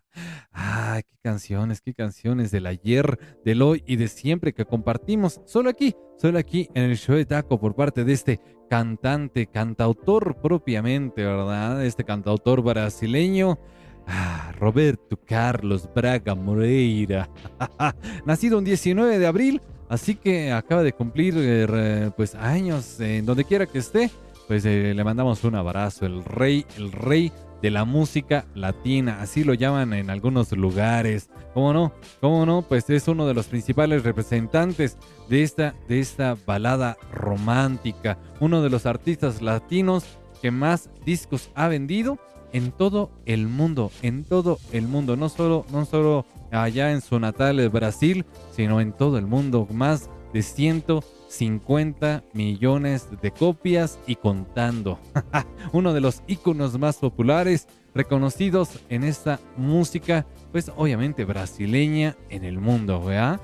[0.50, 5.40] Ay, qué canciones, qué canciones del ayer, del hoy y de siempre que compartimos.
[5.44, 10.40] Solo aquí, solo aquí en el show de taco por parte de este cantante, cantautor
[10.40, 11.84] propiamente, ¿verdad?
[11.84, 13.58] Este cantautor brasileño.
[14.06, 17.28] Ah, Roberto Carlos Braga Moreira,
[18.24, 23.44] nacido un 19 de abril, así que acaba de cumplir eh, pues años en donde
[23.44, 24.10] quiera que esté,
[24.46, 27.32] pues eh, le mandamos un abrazo, el rey, el rey
[27.62, 31.30] de la música latina, así lo llaman en algunos lugares.
[31.54, 31.92] ¿Cómo no?
[32.20, 32.62] ¿Cómo no?
[32.62, 34.98] Pues es uno de los principales representantes
[35.28, 40.04] de esta, de esta balada romántica, uno de los artistas latinos
[40.40, 42.18] que más discos ha vendido
[42.52, 47.18] en todo el mundo, en todo el mundo, no solo, no solo allá en su
[47.18, 54.16] natal eh, Brasil, sino en todo el mundo, más de 150 millones de copias y
[54.16, 54.98] contando.
[55.72, 62.58] Uno de los íconos más populares, reconocidos en esta música, pues obviamente brasileña en el
[62.58, 63.40] mundo, ¿verdad?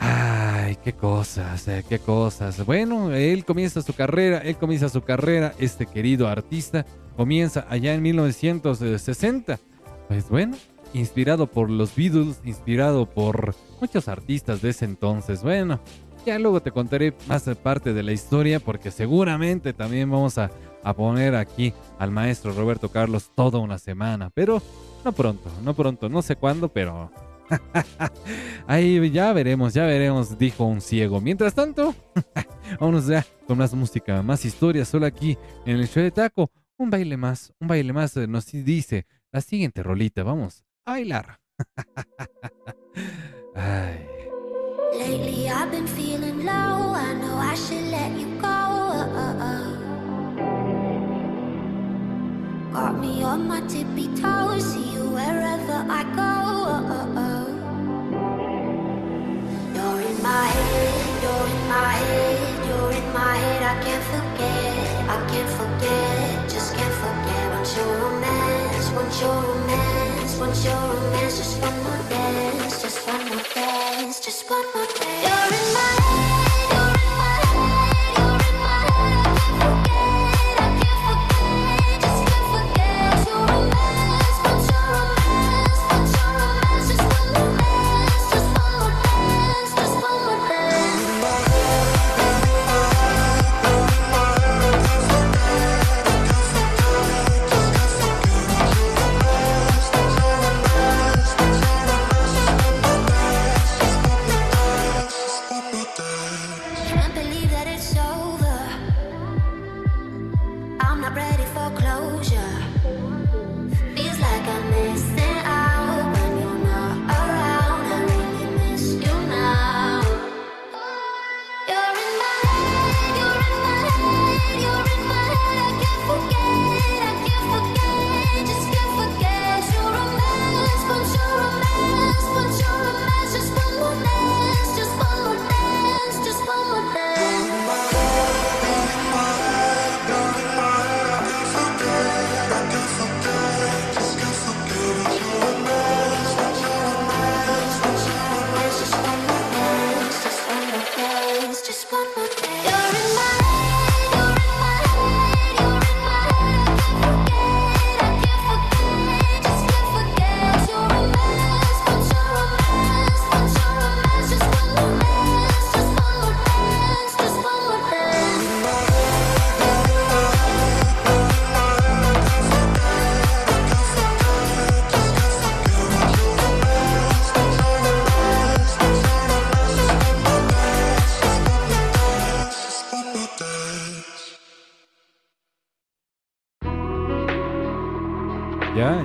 [0.00, 2.64] Ay, qué cosas, eh, qué cosas.
[2.64, 6.86] Bueno, él comienza su carrera, él comienza su carrera, este querido artista
[7.16, 9.60] comienza allá en 1960.
[10.08, 10.56] Pues bueno,
[10.94, 15.42] inspirado por los Beatles, inspirado por muchos artistas de ese entonces.
[15.42, 15.80] Bueno,
[16.24, 20.50] ya luego te contaré más parte de la historia porque seguramente también vamos a,
[20.82, 24.30] a poner aquí al maestro Roberto Carlos toda una semana.
[24.30, 24.62] Pero
[25.04, 27.10] no pronto, no pronto, no sé cuándo, pero
[28.66, 31.20] Ahí ya veremos, ya veremos, dijo un ciego.
[31.20, 31.94] Mientras tanto,
[32.80, 35.36] vámonos ya con más música, más historias, solo aquí
[35.66, 36.50] en el show de taco.
[36.76, 40.22] Un baile más, un baile más eh, nos dice la siguiente rolita.
[40.22, 41.40] Vamos a bailar.
[43.54, 44.06] Ay.
[44.98, 46.94] Lately I've been feeling low.
[46.94, 48.48] I know I should let you go.
[48.48, 49.70] Uh, uh, uh.
[52.72, 54.64] Got me on my tippy toes.
[54.64, 56.29] See you wherever I go.
[70.62, 75.24] Just one more dance, just one more dance, just one more dance.
[75.24, 76.09] You're in my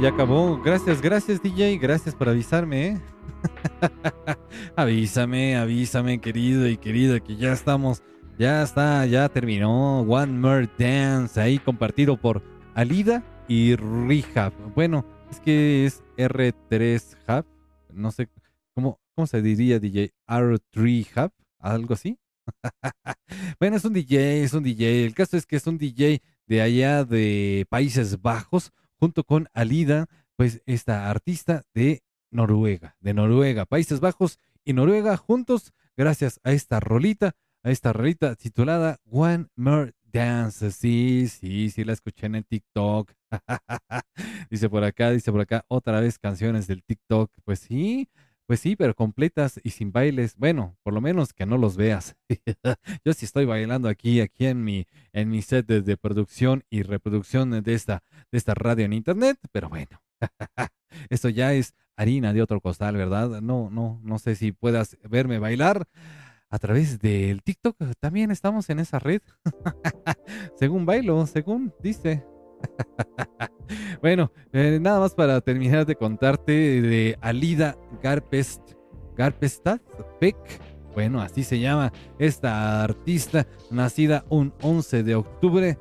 [0.06, 0.62] Ya, acabó.
[0.62, 3.02] Gracias, gracias DJ, gracias por avisarme, ¿eh?
[4.76, 8.04] avísame, avísame, querido y querida, que ya estamos,
[8.38, 12.44] ya está, ya terminó One More Dance, ahí compartido por
[12.76, 14.54] Alida y Rehab.
[14.76, 17.46] Bueno, es que es R3 Hub,
[17.92, 18.30] no sé
[18.76, 22.20] cómo, cómo se diría DJ, R3 Hub, algo así.
[23.60, 25.08] bueno, es un DJ, es un DJ.
[25.08, 30.08] El caso es que es un DJ de allá de Países Bajos, junto con Alida,
[30.36, 36.80] pues esta artista de Noruega, de Noruega, Países Bajos y Noruega juntos, gracias a esta
[36.80, 40.72] rolita, a esta rolita titulada One More Dance.
[40.72, 43.12] Sí, sí, sí, la escuché en el TikTok.
[44.50, 47.32] dice por acá, dice por acá, otra vez canciones del TikTok.
[47.44, 48.10] Pues sí,
[48.46, 50.36] pues sí, pero completas y sin bailes.
[50.38, 52.16] Bueno, por lo menos que no los veas.
[53.06, 57.64] Yo sí estoy bailando aquí, aquí en mi, en mi set de, producción y reproducción
[57.64, 60.02] de esta, de esta radio en internet, pero bueno.
[61.10, 63.42] Esto ya es harina de otro costal, ¿verdad?
[63.42, 65.88] No, no, no sé si puedas verme bailar
[66.50, 67.78] a través del TikTok.
[68.00, 69.22] También estamos en esa red.
[70.60, 72.24] según bailo, según dice.
[74.02, 78.62] bueno, eh, nada más para terminar de contarte de Alida Garpest,
[79.18, 79.80] Garpestad
[80.20, 80.36] Peck.
[80.94, 85.78] Bueno, así se llama esta artista, nacida un 11 de octubre.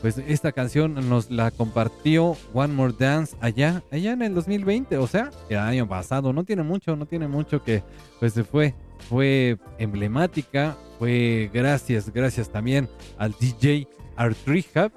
[0.00, 5.06] Pues esta canción nos la compartió One More Dance allá, allá en el 2020, o
[5.08, 6.32] sea, el año pasado.
[6.32, 7.82] No tiene mucho, no tiene mucho que
[8.20, 8.74] pues se fue,
[9.08, 14.92] fue emblemática, fue gracias, gracias también al DJ Artrihab.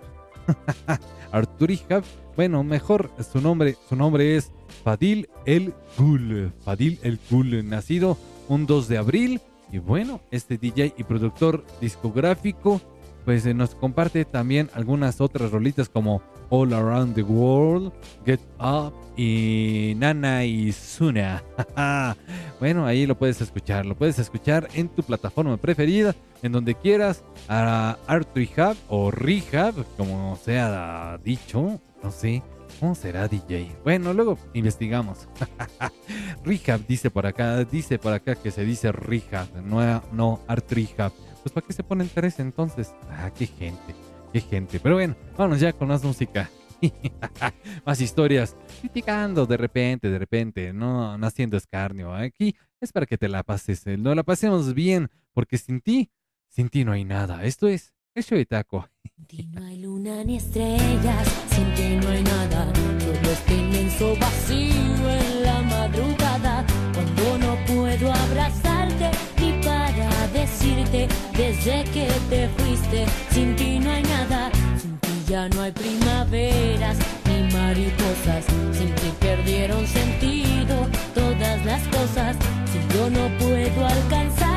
[1.32, 2.04] Arturihab,
[2.36, 4.52] bueno, mejor su nombre, su nombre es
[4.84, 9.42] Fadil El Gul, Fadil El Gul, nacido un 2 de abril
[9.72, 12.82] y bueno, este DJ y productor discográfico
[13.26, 17.92] pues eh, nos comparte también algunas otras rolitas como All Around the World,
[18.26, 21.44] Get Up y Nana y Suna.
[22.60, 27.24] bueno, ahí lo puedes escuchar, lo puedes escuchar en tu plataforma preferida, en donde quieras,
[27.48, 32.44] a Art Rehab o Rehab, como sea dicho, no sé.
[32.80, 33.76] ¿Cómo será DJ?
[33.84, 35.28] Bueno, luego investigamos.
[36.44, 41.12] Rehab dice por acá, dice por acá que se dice Rehab, no, no Art Rehab.
[41.44, 42.94] Pues ¿para qué se ponen tres entonces?
[43.10, 43.94] Ah, qué gente,
[44.34, 44.80] qué gente.
[44.80, 46.50] Pero bueno, vámonos ya con más música.
[47.86, 48.56] más historias.
[48.80, 52.14] Criticando de repente, de repente, no, no haciendo escarnio.
[52.14, 56.10] Aquí es para que te la pases, eh, no la pasemos bien, porque sin ti,
[56.52, 57.44] sin ti no hay nada.
[57.44, 58.88] Esto es el show de taco.
[59.04, 62.68] Sin ti no hay luna ni estrellas, sin ti no hay nada.
[63.00, 71.84] solo este inmenso vacío en la madrugada, cuando no puedo abrazarte ni para decirte desde
[71.86, 77.54] que te fuiste, sin ti no hay nada, sin ti ya no hay primaveras ni
[77.54, 78.44] mariposas,
[78.74, 82.36] sin ti perdieron sentido todas las cosas,
[82.72, 84.51] si yo no puedo alcanzarte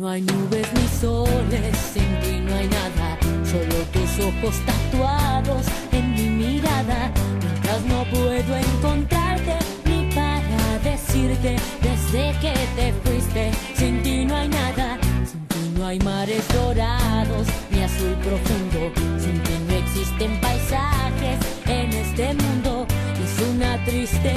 [0.00, 6.14] no hay nubes ni soles, sin ti no hay nada, solo tus ojos tatuados en
[6.14, 7.12] mi mirada.
[7.42, 14.48] Mientras no puedo encontrarte ni para decirte desde que te fuiste, sin ti no hay
[14.48, 14.98] nada,
[15.30, 18.80] sin ti no hay mares dorados ni azul profundo,
[19.18, 22.86] sin ti no existen paisajes en este mundo.
[23.22, 24.32] Es una triste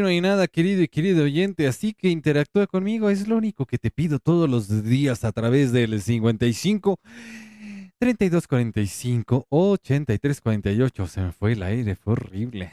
[0.00, 3.78] no hay nada, querido y querido oyente, así que interactúa conmigo, es lo único que
[3.78, 6.98] te pido todos los días a través del 55
[7.98, 11.06] 32 45 83 48.
[11.06, 12.70] Se me fue el aire, fue horrible.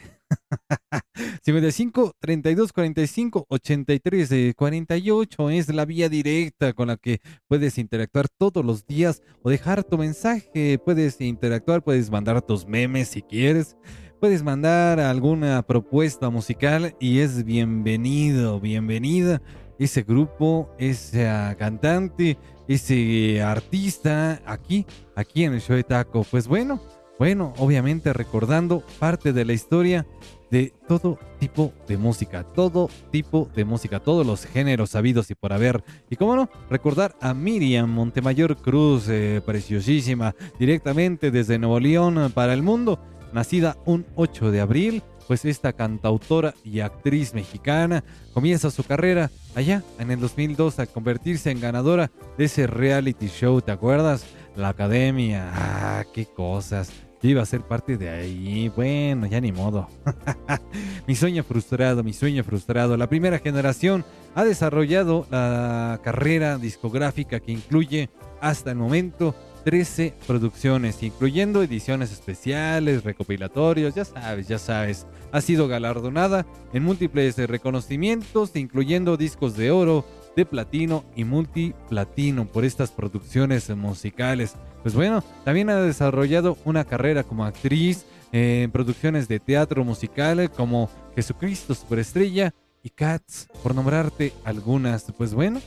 [1.42, 8.28] 55 32 45 83 eh, 48 es la vía directa con la que puedes interactuar
[8.28, 10.78] todos los días o dejar tu mensaje.
[10.78, 13.76] Puedes interactuar, puedes mandar tus memes si quieres.
[14.22, 19.42] Puedes mandar alguna propuesta musical y es bienvenido, bienvenida
[19.80, 21.28] ese grupo, ese
[21.58, 22.38] cantante,
[22.68, 24.86] ese artista aquí,
[25.16, 26.24] aquí en el show de Taco.
[26.30, 26.80] Pues bueno,
[27.18, 30.06] bueno, obviamente recordando parte de la historia
[30.52, 35.52] de todo tipo de música, todo tipo de música, todos los géneros sabidos y por
[35.52, 35.82] haber.
[36.10, 42.52] Y cómo no, recordar a Miriam Montemayor Cruz, eh, preciosísima, directamente desde Nuevo León para
[42.52, 43.00] el mundo,
[43.32, 45.02] nacida un 8 de abril.
[45.28, 48.02] Pues esta cantautora y actriz mexicana
[48.34, 53.60] comienza su carrera allá en el 2002 a convertirse en ganadora de ese reality show,
[53.60, 54.26] ¿te acuerdas?
[54.56, 56.90] La Academia, ah, qué cosas.
[57.22, 58.68] Yo iba a ser parte de ahí.
[58.74, 59.88] Bueno, ya ni modo.
[61.06, 62.96] mi sueño frustrado, mi sueño frustrado.
[62.96, 64.04] La primera generación
[64.34, 68.10] ha desarrollado la carrera discográfica que incluye
[68.40, 75.06] hasta el momento 13 producciones, incluyendo ediciones especiales, recopilatorios, ya sabes, ya sabes.
[75.30, 80.04] Ha sido galardonada en múltiples reconocimientos, incluyendo discos de oro,
[80.36, 84.54] de platino y multiplatino por estas producciones musicales.
[84.82, 90.50] Pues bueno, también ha desarrollado una carrera como actriz eh, en producciones de teatro musical
[90.50, 95.04] como Jesucristo Superestrella y Cats, por nombrarte algunas.
[95.16, 95.60] Pues bueno,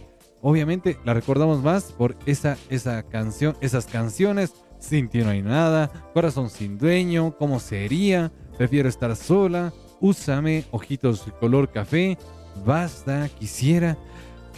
[0.45, 4.53] obviamente la recordamos más por esa, esa canción, esas canciones.
[4.77, 8.31] Sin ti no hay nada, Corazón sin dueño, ¿Cómo sería?
[8.55, 12.17] Prefiero estar sola, Úsame, Ojitos color café,
[12.63, 13.97] Basta, Quisiera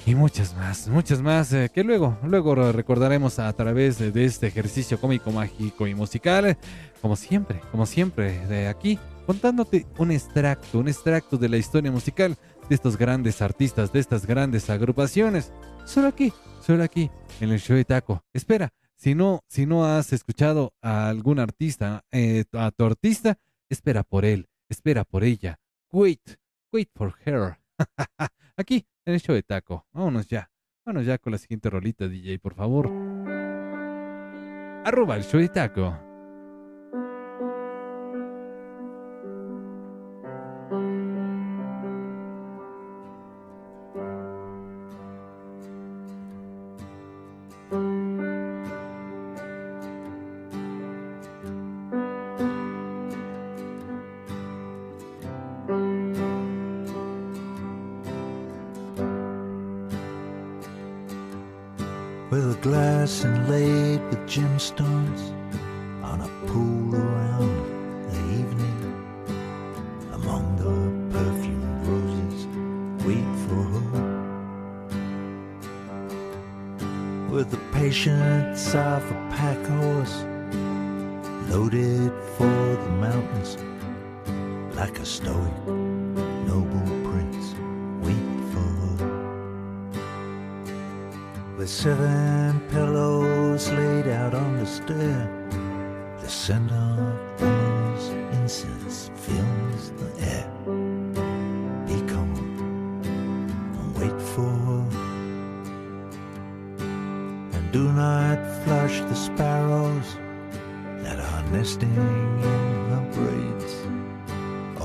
[0.05, 4.47] y muchas más, muchas más eh, que luego, luego recordaremos a través de, de, este
[4.47, 6.57] ejercicio cómico, mágico y musical,
[7.01, 12.35] como siempre, como siempre, de aquí, contándote un extracto, un extracto de la historia musical
[12.69, 15.51] de estos grandes artistas, de estas grandes agrupaciones,
[15.87, 16.31] solo aquí,
[16.61, 17.09] solo aquí,
[17.39, 18.23] en el show de Taco.
[18.33, 23.37] Espera, si no, si no has escuchado a algún artista, eh, a tu artista,
[23.69, 25.59] espera por él, espera por ella.
[25.91, 26.37] Wait,
[26.71, 27.57] wait for her.
[28.57, 29.85] Aquí, en el show de taco.
[29.93, 30.51] Vámonos ya.
[30.85, 32.87] Vámonos ya con la siguiente rolita, DJ, por favor.
[34.85, 36.06] Arroba el show de taco.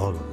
[0.03, 0.31] All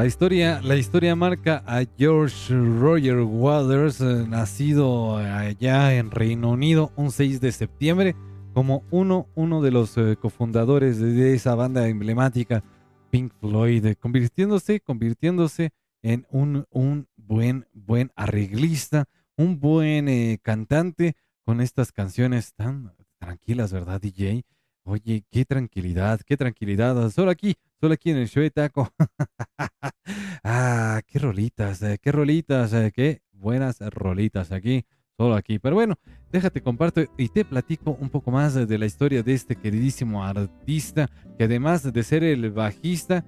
[0.00, 6.90] La historia, la historia marca a George Roger Waters, eh, nacido allá en Reino Unido
[6.96, 8.16] un 6 de septiembre,
[8.54, 12.64] como uno, uno de los eh, cofundadores de, esa banda emblemática
[13.10, 15.68] Pink Floyd, eh, convirtiéndose, convirtiéndose
[16.00, 19.04] en un, un buen, buen arreglista,
[19.36, 21.12] un buen eh, cantante
[21.44, 24.46] con estas canciones tan tranquilas, ¿verdad, DJ?
[24.82, 27.10] Oye, qué tranquilidad, qué tranquilidad.
[27.10, 28.92] Solo aquí, solo aquí en el show de taco.
[30.44, 34.84] ah, qué rolitas, eh, qué rolitas, eh, qué buenas rolitas aquí,
[35.16, 35.58] solo aquí.
[35.58, 35.98] Pero bueno,
[36.30, 41.08] déjate comparto y te platico un poco más de la historia de este queridísimo artista
[41.38, 43.24] que además de ser el bajista,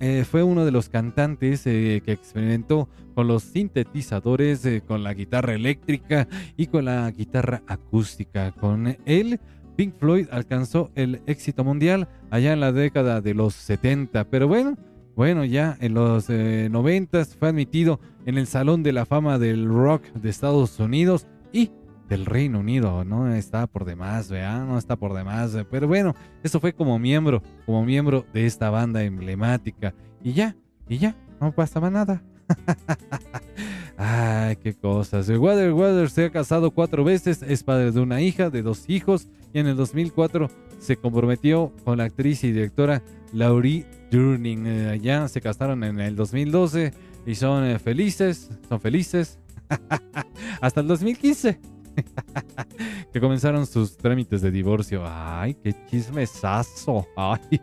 [0.00, 6.26] eh, fue uno de los cantantes que experimentó con los sintetizadores, con la guitarra eléctrica
[6.56, 8.52] y con la guitarra acústica.
[8.52, 9.38] Con él,
[9.76, 14.24] Pink Floyd alcanzó el éxito mundial allá en la década de los 70.
[14.24, 14.76] Pero bueno,
[15.14, 19.68] bueno, ya en los eh, 90 fue admitido en el Salón de la Fama del
[19.68, 21.70] Rock de Estados Unidos y
[22.08, 23.04] del Reino Unido.
[23.04, 24.66] No está por demás, ¿verdad?
[24.66, 25.56] No está por demás.
[25.70, 29.94] Pero bueno, eso fue como miembro, como miembro de esta banda emblemática.
[30.22, 30.56] Y ya,
[30.88, 32.22] y ya, no pasaba nada.
[33.96, 35.28] Ay, qué cosas.
[35.28, 39.28] Water Waters se ha casado cuatro veces, es padre de una hija, de dos hijos,
[39.52, 43.02] y en el 2004 se comprometió con la actriz y directora
[43.32, 44.66] Laurie Durning.
[44.66, 46.92] Eh, allá se casaron en el 2012
[47.26, 49.38] y son eh, felices, son felices
[50.60, 51.75] hasta el 2015.
[53.12, 55.02] que comenzaron sus trámites de divorcio.
[55.04, 57.06] Ay, qué chismesazo.
[57.16, 57.60] Ay,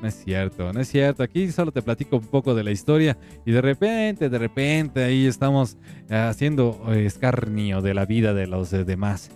[0.00, 1.22] no es cierto, no es cierto.
[1.22, 5.26] Aquí solo te platico un poco de la historia y de repente, de repente ahí
[5.26, 5.76] estamos
[6.08, 9.30] eh, haciendo eh, escarnio de la vida de los eh, demás.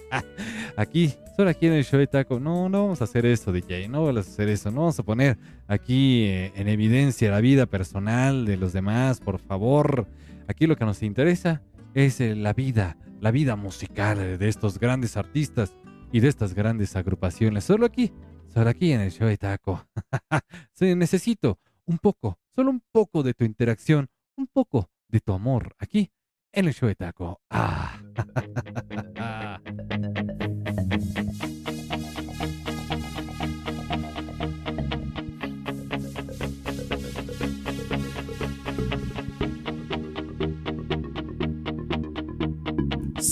[0.76, 2.40] aquí, solo aquí en el show de taco.
[2.40, 3.88] No, no vamos a hacer eso, DJ.
[3.88, 4.70] No vamos a hacer eso.
[4.70, 10.06] No vamos a poner aquí en evidencia la vida personal de los demás, por favor.
[10.48, 11.62] Aquí lo que nos interesa
[11.94, 15.74] es la vida, la vida musical de estos grandes artistas
[16.12, 17.64] y de estas grandes agrupaciones.
[17.64, 18.12] Solo aquí,
[18.48, 19.86] solo aquí en el show de taco.
[20.80, 26.10] Necesito un poco, solo un poco de tu interacción, un poco de tu amor aquí
[26.52, 27.40] en el show de taco.
[27.50, 28.00] Ah.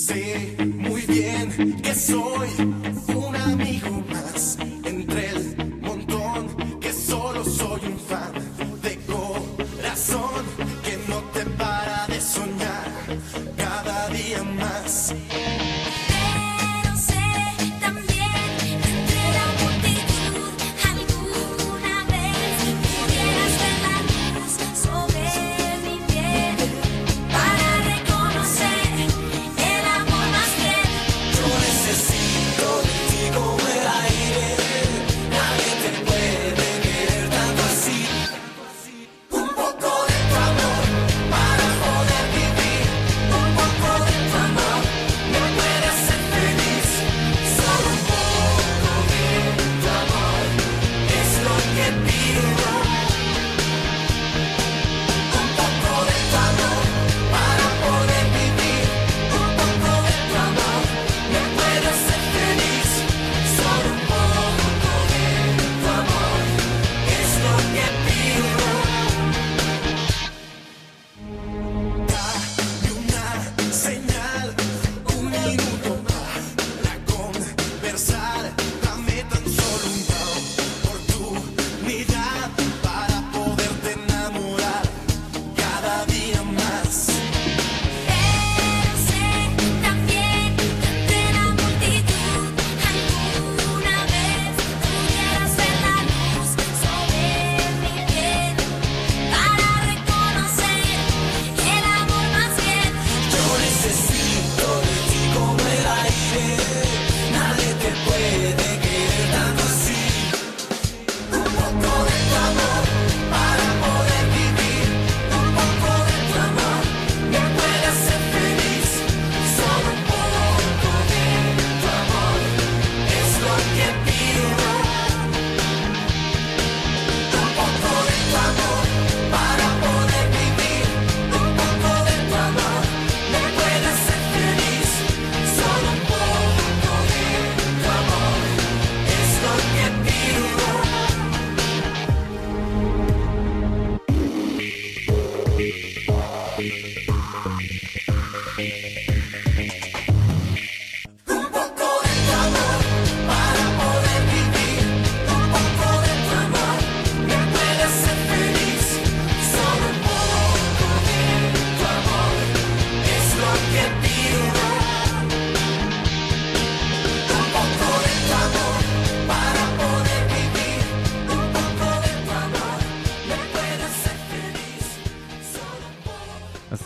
[0.06, 2.48] Sé muy bien que soy
[3.16, 8.43] un amigo más entre el montón, que solo soy un fan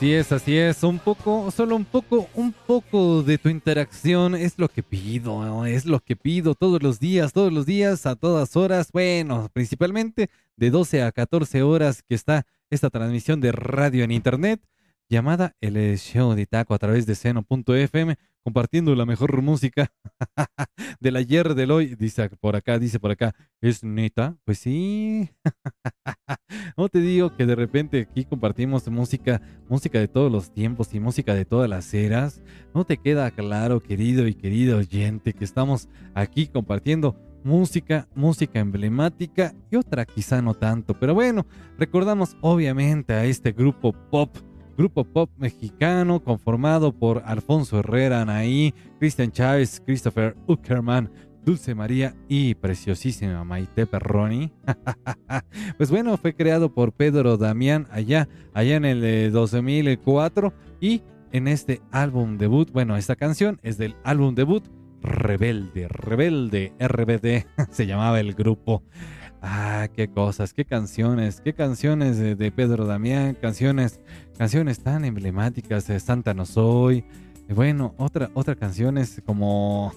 [0.08, 0.82] Así es, así es.
[0.84, 5.84] Un poco, solo un poco, un poco de tu interacción es lo que pido, es
[5.84, 8.90] lo que pido todos los días, todos los días, a todas horas.
[8.90, 14.62] Bueno, principalmente de 12 a 14 horas que está esta transmisión de radio en internet
[15.10, 18.16] llamada El Show de Taco a través de seno.fm,
[18.48, 19.92] compartiendo la mejor música
[21.00, 21.96] del ayer, del hoy.
[21.96, 24.38] Dice por acá, dice por acá, ¿es neta?
[24.46, 25.28] Pues sí.
[26.78, 30.98] no te digo que de repente aquí compartimos música, música de todos los tiempos y
[30.98, 32.42] música de todas las eras.
[32.74, 37.14] ¿No te queda claro, querido y querido oyente, que estamos aquí compartiendo
[37.44, 40.98] música, música emblemática y otra quizá no tanto.
[40.98, 41.44] Pero bueno,
[41.76, 44.34] recordamos obviamente a este grupo pop,
[44.78, 51.10] grupo pop mexicano conformado por Alfonso Herrera Anaí, Cristian Chávez, Christopher Uckerman,
[51.44, 54.52] Dulce María y preciosísima Maite Perroni.
[55.78, 61.02] pues bueno, fue creado por Pedro Damián allá, allá en el 2004 eh, y
[61.32, 64.64] en este álbum debut, bueno, esta canción es del álbum debut
[65.02, 68.84] Rebelde, Rebelde, RBD, se llamaba el grupo.
[69.40, 74.00] Ah, qué cosas, qué canciones, qué canciones de, Pedro Damián, canciones,
[74.36, 77.04] canciones tan emblemáticas Santa No Soy.
[77.48, 79.92] Bueno, otra, otra canción es como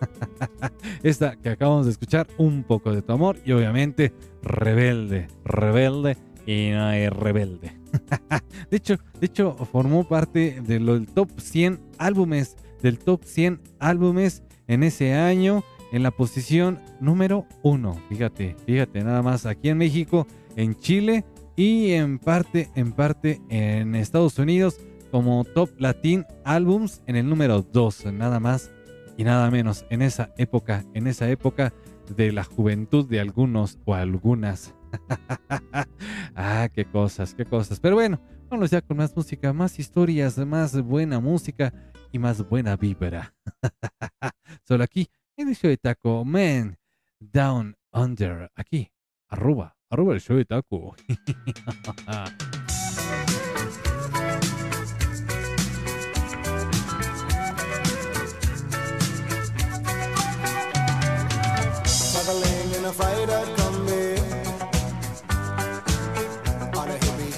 [1.02, 6.16] esta que acabamos de escuchar, Un poco de tu amor y obviamente Rebelde, Rebelde
[6.46, 7.76] y no hay Rebelde.
[8.70, 14.82] de hecho, de hecho formó parte del top 100 álbumes, del top 100 álbumes en
[14.82, 15.62] ese año
[15.92, 18.00] en la posición número uno.
[18.08, 20.26] Fíjate, fíjate, nada más aquí en México,
[20.56, 21.24] en Chile
[21.56, 24.78] y en parte, en parte en Estados Unidos
[25.10, 28.70] como Top Latin Albums en el número 2, nada más
[29.16, 31.72] y nada menos en esa época, en esa época
[32.14, 34.74] de la juventud de algunos o algunas.
[36.36, 37.80] ah, qué cosas, qué cosas.
[37.80, 41.72] Pero bueno, vamos ya con más música, más historias, más buena música
[42.12, 43.34] y más buena vibra.
[44.68, 46.78] Solo aquí en el show de taco, man,
[47.20, 48.90] down under, aquí,
[49.28, 50.94] arroba, arroba el show de taco.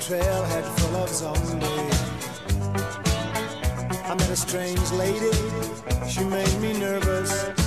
[0.09, 2.03] Full of zombies.
[4.05, 5.31] I met a strange lady,
[6.09, 7.58] she made me nervous.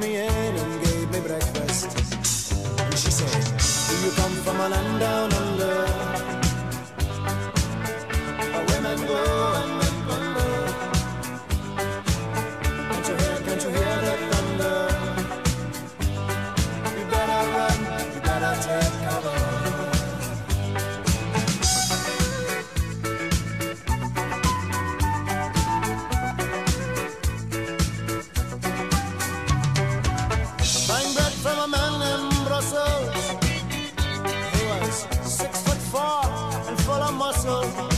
[0.00, 1.88] Me in and gave me breakfast.
[2.80, 3.44] And she said,
[3.90, 5.76] Do you come from a land down under?
[8.50, 9.69] Where women go
[37.52, 37.89] Oh.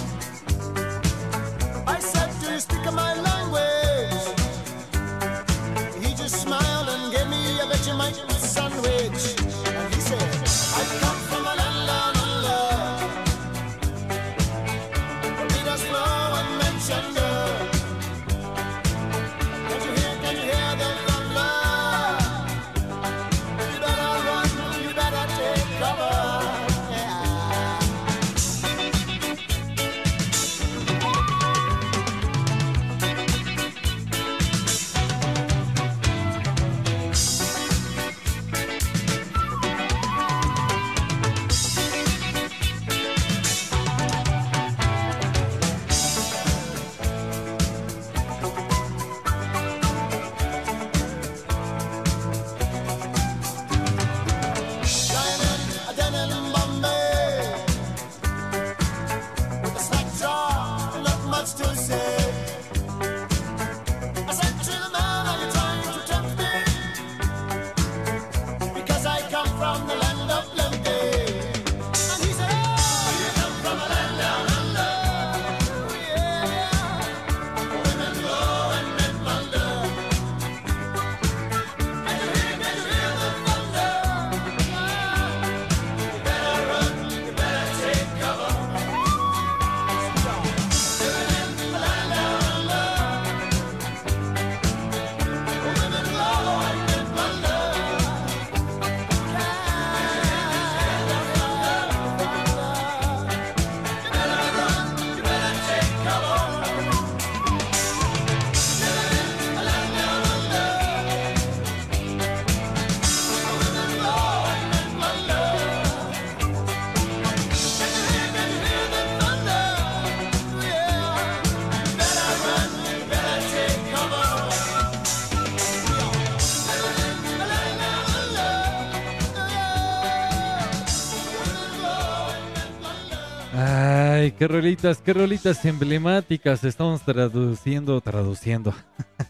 [134.42, 138.74] Qué rolitas, qué rolitas emblemáticas estamos traduciendo, traduciendo.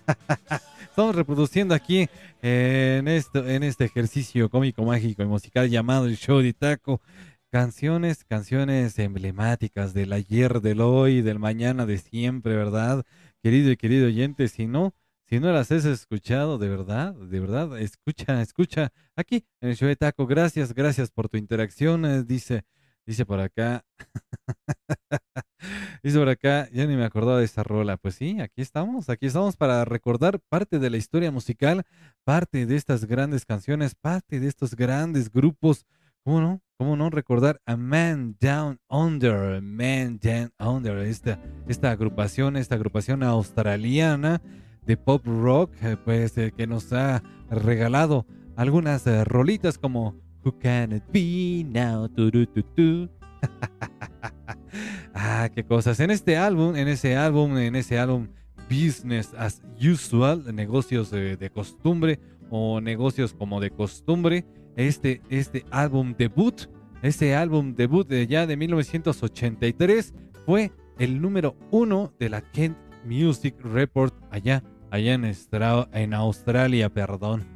[0.89, 2.09] estamos reproduciendo aquí
[2.41, 7.03] en, esto, en este ejercicio cómico, mágico y musical llamado el show de taco.
[7.51, 13.05] Canciones, canciones emblemáticas del ayer, del hoy, del mañana, de siempre, ¿verdad?
[13.43, 14.95] Querido y querido oyente, si no,
[15.27, 19.89] si no las has escuchado, de verdad, de verdad, escucha, escucha aquí en el show
[19.89, 20.27] de taco.
[20.27, 22.65] Gracias, gracias por tu interacción, eh, dice,
[23.07, 23.85] dice por acá.
[26.03, 27.97] Dice por acá, ya ni me acordaba de esa rola.
[27.97, 31.85] Pues sí, aquí estamos, aquí estamos para recordar parte de la historia musical,
[32.25, 35.87] parte de estas grandes canciones, parte de estos grandes grupos.
[36.25, 36.61] ¿Cómo no?
[36.77, 39.63] ¿Cómo no recordar a Man Down Under?
[39.63, 44.43] Man Down Under, esta, esta agrupación, esta agrupación australiana
[44.85, 48.27] de pop rock, eh, pues eh, que nos ha regalado
[48.57, 52.09] algunas eh, rolitas como Who Can It Be Now?
[52.09, 53.09] Turu, tu, tu.
[55.15, 56.01] ah, qué cosas.
[56.01, 58.29] En este álbum, en ese álbum, en ese álbum
[58.69, 62.19] Business as Usual, negocios de, de costumbre
[62.51, 64.45] o negocios como de costumbre,
[64.77, 66.69] este, este álbum debut,
[67.03, 70.15] este álbum debut de ya de 1983
[70.47, 74.63] fue el número uno de la Kent Music Report allá,
[74.93, 77.47] allá en, Australia, perdón.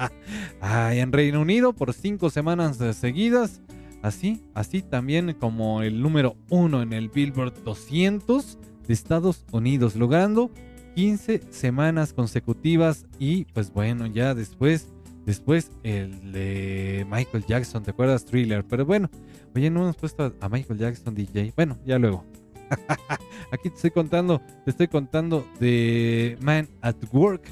[0.60, 3.60] ah, en Reino Unido por cinco semanas eh, seguidas.
[4.00, 10.50] Así, así también como el número uno en el Billboard 200 de Estados Unidos, logrando
[10.94, 14.92] 15 semanas consecutivas y pues bueno, ya después,
[15.24, 18.26] después el de Michael Jackson, ¿te acuerdas?
[18.26, 19.10] Thriller, pero bueno,
[19.56, 22.24] oye, no hemos puesto a Michael Jackson DJ, bueno, ya luego.
[23.50, 27.42] Aquí te estoy contando, te estoy contando de Man at Work,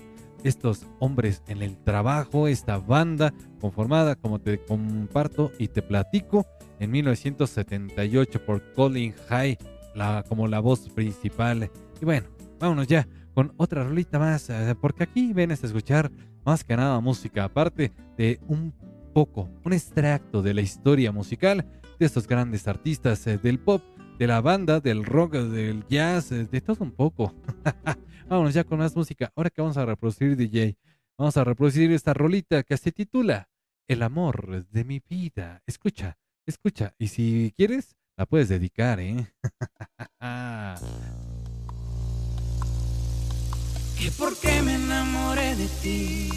[0.45, 6.47] estos hombres en el trabajo, esta banda conformada, como te comparto y te platico,
[6.81, 9.59] en 1978 por Colin High,
[9.95, 11.71] la, como la voz principal.
[12.01, 12.27] Y bueno,
[12.59, 16.11] vámonos ya con otra rolita más, eh, porque aquí vienes a escuchar
[16.45, 18.75] más que nada música, aparte de un
[19.13, 21.65] poco, un extracto de la historia musical
[21.99, 23.83] de estos grandes artistas eh, del pop,
[24.23, 27.35] de la banda, del rock, del jazz, eh, de todo un poco.
[28.29, 29.33] Vámonos ya con más música.
[29.35, 30.79] Ahora que vamos a reproducir DJ,
[31.19, 33.49] vamos a reproducir esta rolita que se titula
[33.89, 35.61] El amor de mi vida.
[35.67, 36.95] Escucha, escucha.
[36.99, 39.27] Y si quieres, la puedes dedicar, ¿eh?
[43.99, 46.29] que por qué me enamoré de ti.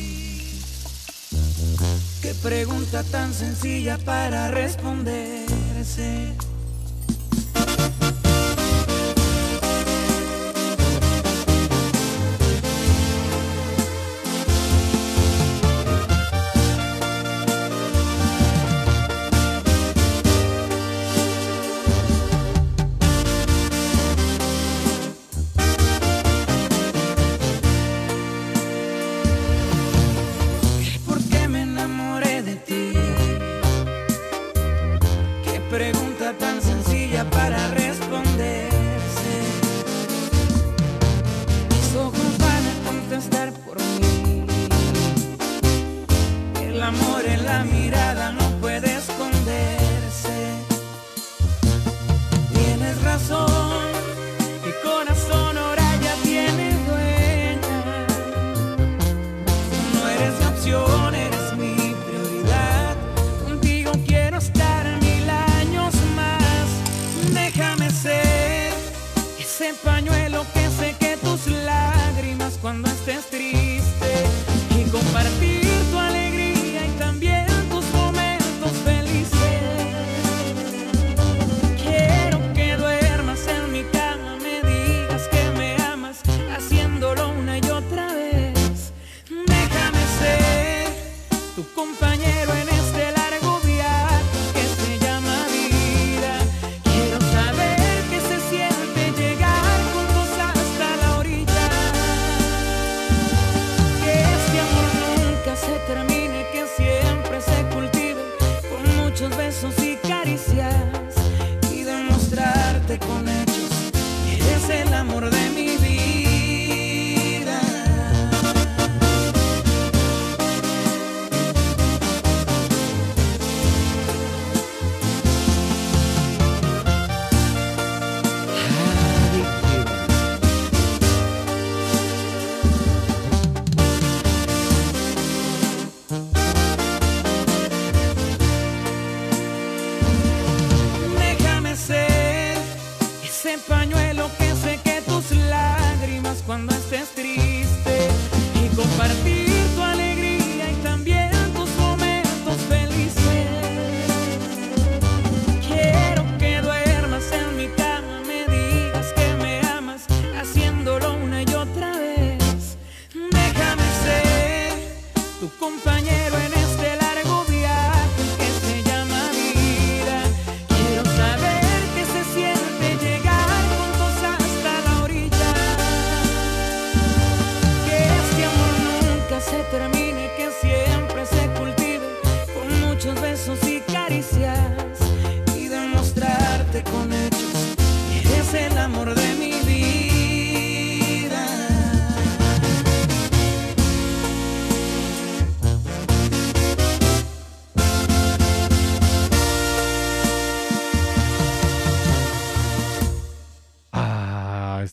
[2.24, 6.34] Qué pregunta tan sencilla para responderse.
[7.86, 8.25] Thank you.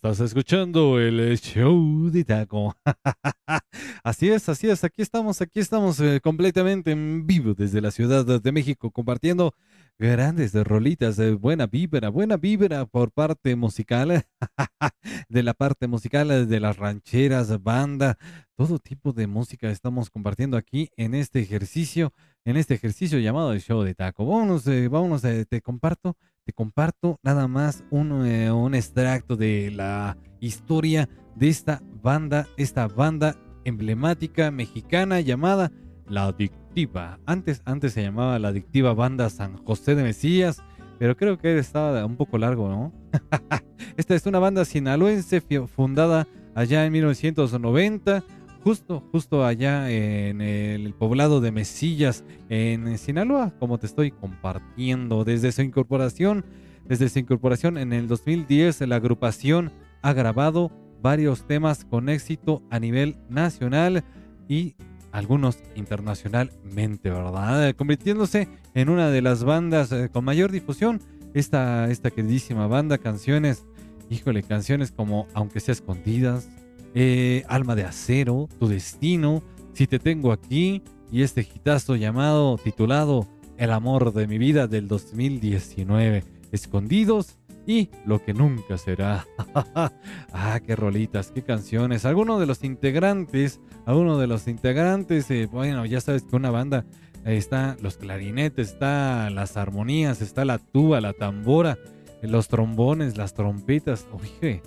[0.04, 2.74] Estás escuchando el show de taco.
[4.02, 4.82] así es, así es.
[4.82, 9.54] Aquí estamos, aquí estamos eh, completamente en vivo desde la Ciudad de México compartiendo
[10.00, 14.26] grandes rolitas de buena vibra, buena vibra por parte musical,
[15.28, 18.18] de la parte musical de las rancheras, banda,
[18.56, 22.12] todo tipo de música estamos compartiendo aquí en este ejercicio,
[22.44, 24.26] en este ejercicio llamado el show de taco.
[24.26, 29.70] Vámonos, eh, vámonos, eh, te comparto te comparto nada más un, eh, un, extracto de
[29.70, 35.70] la historia de esta banda, esta banda emblemática mexicana llamada
[36.08, 37.20] La Adictiva.
[37.26, 40.62] Antes, antes se llamaba La Adictiva Banda San José de Mesías,
[40.98, 42.92] pero creo que estaba un poco largo, ¿no?
[43.96, 48.24] esta es una banda sinaloense fundada allá en 1990
[48.62, 55.24] justo, justo allá en el poblado de Mesillas, en Sinaloa, como te estoy compartiendo.
[55.24, 56.44] Desde su incorporación,
[56.86, 59.72] desde su incorporación en el 2010, la agrupación
[60.02, 60.70] ha grabado
[61.02, 64.04] varios temas con éxito a nivel nacional
[64.48, 64.74] y
[65.10, 67.74] algunos internacionalmente, ¿verdad?
[67.74, 71.00] Convirtiéndose en una de las bandas eh, con mayor difusión.
[71.34, 73.64] Esta, esta queridísima banda, canciones,
[74.10, 76.48] híjole, canciones como Aunque sea escondidas,
[76.94, 79.42] eh, Alma de Acero, Tu Destino,
[79.72, 83.26] Si Te Tengo Aquí y este hitazo llamado, titulado
[83.58, 89.26] El Amor de mi Vida del 2019, Escondidos y Lo que Nunca Será.
[90.32, 92.04] ah, qué rolitas, qué canciones.
[92.04, 96.84] Algunos de los integrantes, algunos de los integrantes, eh, bueno, ya sabes que una banda
[97.24, 101.78] está los clarinetes, está las armonías, está la tuba, la tambora,
[102.22, 104.06] los trombones, las trompetas.
[104.12, 104.62] Oye,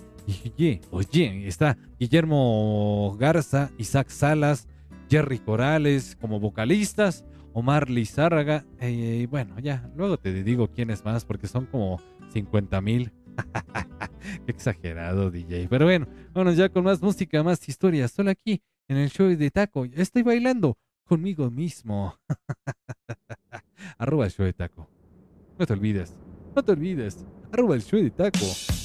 [0.91, 4.67] Oye, está Guillermo Garza, Isaac Salas,
[5.09, 11.25] Jerry Corales como vocalistas, Omar Lizárraga, eh, y bueno, ya, luego te digo quiénes más
[11.25, 12.01] porque son como
[12.33, 13.11] 50 mil.
[14.45, 15.67] Qué exagerado, DJ.
[15.69, 19.51] Pero bueno, vámonos ya con más música, más historias, solo aquí en el show de
[19.51, 19.85] Taco.
[19.85, 22.15] Estoy bailando conmigo mismo.
[23.97, 24.89] Arroba el show de Taco.
[25.57, 26.13] No te olvides,
[26.55, 27.25] no te olvides.
[27.51, 28.84] Arroba el show de Taco.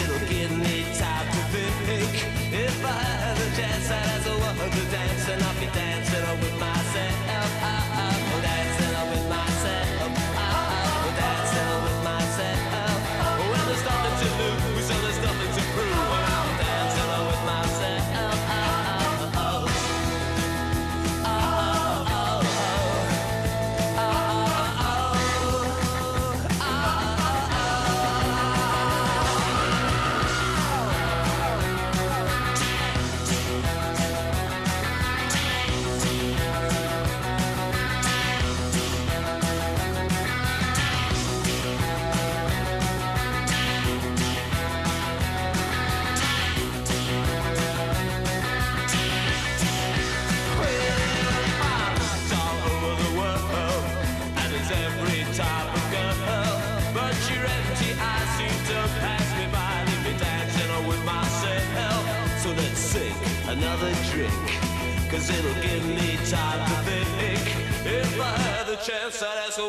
[0.00, 0.37] it'll be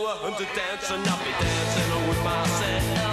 [0.09, 3.08] I'd a woman to dance, and I'll be dancing with myself.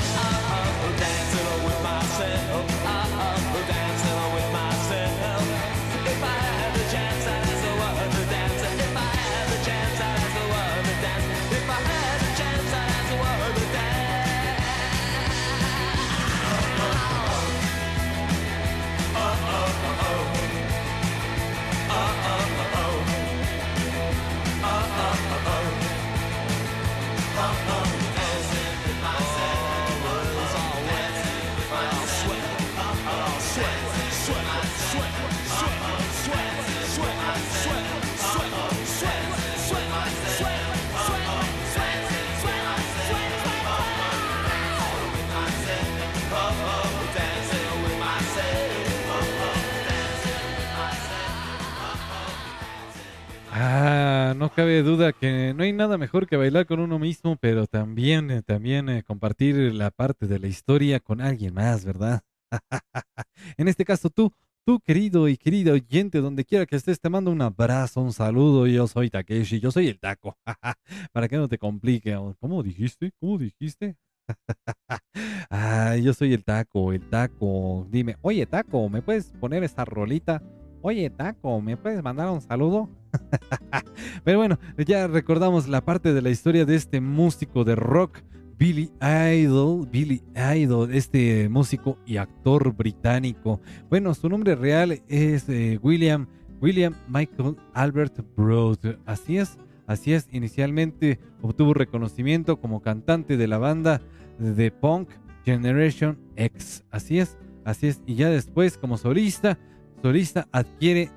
[53.69, 57.67] Ah, no cabe duda que no hay nada mejor que bailar con uno mismo, pero
[57.67, 62.23] también, eh, también eh, compartir la parte de la historia con alguien más, ¿verdad?
[63.57, 64.33] en este caso tú,
[64.65, 68.69] tú querido y querida oyente, donde quiera que estés, te mando un abrazo, un saludo.
[68.69, 70.39] Yo soy Takeshi, yo soy el taco.
[71.13, 72.17] Para que no te complique.
[72.39, 73.11] ¿Cómo dijiste?
[73.19, 73.97] ¿Cómo dijiste?
[75.51, 77.85] ah, yo soy el taco, el taco.
[77.91, 80.41] Dime, oye taco, ¿me puedes poner esta rolita?
[80.83, 82.89] Oye taco, ¿me puedes mandar un saludo?
[84.25, 88.21] Pero bueno, ya recordamos la parte de la historia de este músico de rock,
[88.59, 93.61] Billy Idol, Billy Idol, este músico y actor británico.
[93.91, 96.27] Bueno, su nombre real es eh, William,
[96.61, 98.99] William Michael Albert Broad.
[99.05, 100.29] Así es, así es.
[100.33, 104.01] Inicialmente obtuvo reconocimiento como cantante de la banda
[104.39, 105.11] de punk
[105.45, 106.85] Generation X.
[106.91, 108.03] Así es, así es.
[108.07, 109.59] Y ya después como solista,
[110.03, 111.11] solista adquiere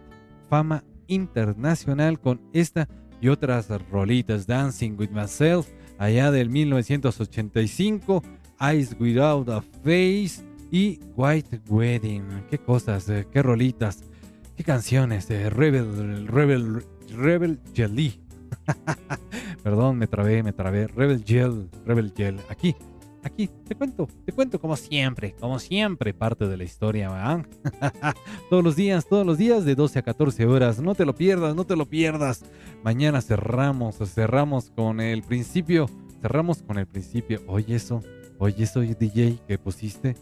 [0.50, 2.88] fama internacional con esta
[3.22, 5.68] y otras rolitas Dancing with Myself
[6.00, 8.24] allá del 1985,
[8.62, 12.46] Eyes Without a Face y White Wedding.
[12.50, 14.04] Qué cosas, eh, qué rolitas,
[14.56, 18.22] qué canciones de Rebel, Rebel, Rebel Jelly.
[19.64, 20.88] Perdón, me trabé, me trabé.
[20.88, 22.40] Rebel Gel, Rebel Gel.
[22.50, 22.76] Aquí,
[23.30, 27.46] aquí, te cuento, te cuento como siempre, como siempre, parte de la historia, ¿verdad?
[28.50, 30.80] todos los días, todos los días de 12 a 14 horas.
[30.80, 32.44] No te lo pierdas, no te lo pierdas.
[32.84, 35.90] Mañana cerramos, cerramos con el principio,
[36.22, 37.42] cerramos con el principio.
[37.48, 38.04] Oye eso,
[38.38, 40.16] oye eso DJ que pusiste.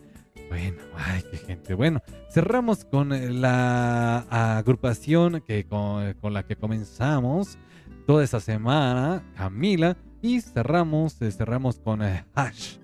[0.49, 1.73] Bueno, ay, qué gente.
[1.73, 2.01] Bueno,
[2.31, 4.19] cerramos con la
[4.57, 7.57] agrupación que con, con la que comenzamos
[8.05, 12.77] toda esa semana, Camila, y cerramos, eh, cerramos con eh, Hash,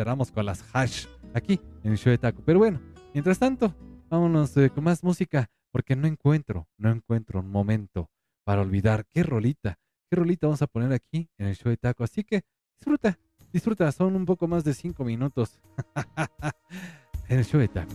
[0.00, 1.04] cerramos con las Hash
[1.34, 2.42] aquí en el show de Taco.
[2.46, 2.80] Pero bueno,
[3.12, 3.74] mientras tanto,
[4.08, 8.08] vámonos eh, con más música, porque no encuentro, no encuentro un momento
[8.42, 9.78] para olvidar qué rolita,
[10.08, 12.02] qué rolita vamos a poner aquí en el show de Taco.
[12.02, 12.40] Así que
[12.78, 13.18] disfruta,
[13.52, 15.60] disfruta, son un poco más de cinco minutos
[17.28, 17.92] en el show de Taco.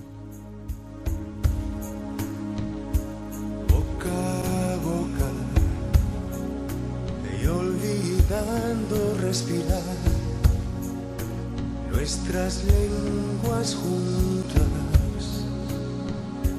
[3.68, 4.46] boca
[11.96, 14.64] nuestras lenguas juntas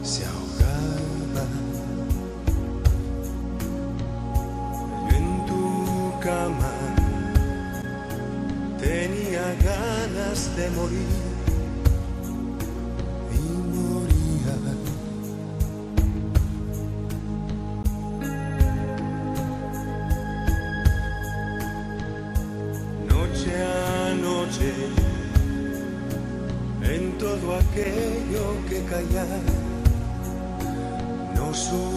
[0.03, 1.53] se ahogaban.
[5.09, 6.73] Yo en tu cama
[8.79, 11.36] tenía ganas de morir
[28.89, 29.25] kaya
[31.35, 31.96] no sul.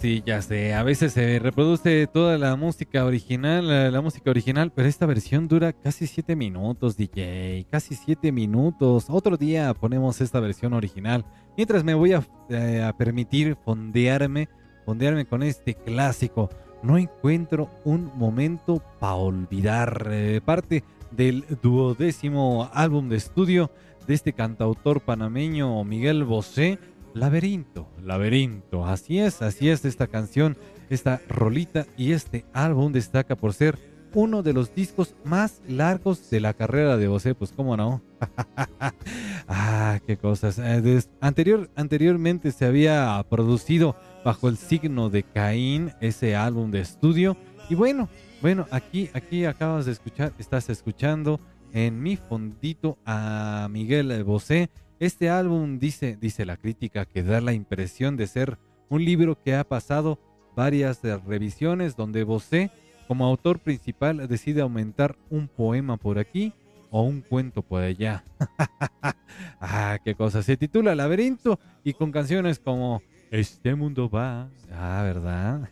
[0.00, 0.74] Sí, ya sé.
[0.74, 5.48] A veces se reproduce toda la música original, la, la música original, pero esta versión
[5.48, 7.66] dura casi 7 minutos, DJ.
[7.70, 9.06] Casi 7 minutos.
[9.08, 11.24] Otro día ponemos esta versión original.
[11.56, 14.48] Mientras me voy a, eh, a permitir fondearme,
[14.84, 16.50] fondearme con este clásico.
[16.82, 20.08] No encuentro un momento para olvidar.
[20.10, 23.70] eh, parte del duodécimo álbum de estudio
[24.06, 26.78] de este cantautor panameño Miguel Bosé.
[27.14, 30.56] Laberinto, laberinto, así es, así es esta canción,
[30.90, 33.78] esta rolita y este álbum destaca por ser
[34.14, 38.02] uno de los discos más largos de la carrera de Bosé, pues cómo no.
[39.48, 40.58] ah, qué cosas.
[40.58, 47.36] Eh, anterior, anteriormente se había producido bajo el signo de Caín, ese álbum de estudio.
[47.70, 48.08] Y bueno,
[48.42, 51.38] bueno, aquí, aquí acabas de escuchar, estás escuchando
[51.72, 54.68] en mi fondito a Miguel Bosé.
[55.00, 58.58] Este álbum dice, dice la crítica, que da la impresión de ser
[58.88, 60.18] un libro que ha pasado
[60.54, 62.70] varias revisiones donde Bosé,
[63.08, 66.52] como autor principal, decide aumentar un poema por aquí
[66.90, 68.24] o un cuento por allá.
[69.60, 70.42] ah, qué cosa.
[70.42, 73.02] Se titula Laberinto y con canciones como
[73.32, 74.48] Este mundo va.
[74.72, 75.68] Ah, ¿verdad?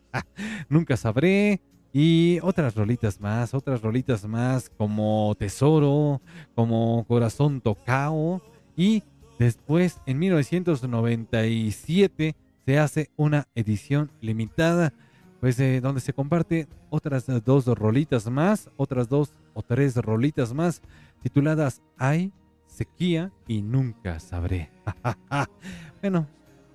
[0.70, 1.60] Nunca sabré.
[1.92, 6.20] Y otras rolitas más, otras rolitas más como Tesoro,
[6.54, 8.42] como Corazón Tocao.
[8.76, 9.02] Y
[9.38, 12.34] después, en 1997,
[12.64, 14.92] se hace una edición limitada,
[15.40, 20.80] pues eh, donde se comparte otras dos rolitas más, otras dos o tres rolitas más,
[21.22, 22.32] tituladas Hay,
[22.66, 24.70] Sequía y Nunca Sabré.
[26.00, 26.26] bueno,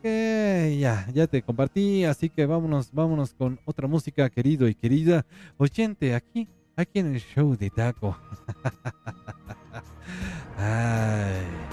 [0.01, 5.26] que ya, ya te compartí, así que vámonos, vámonos con otra música, querido y querida
[5.57, 8.17] oyente, aquí, aquí en el show de Taco.
[10.57, 11.68] Ay.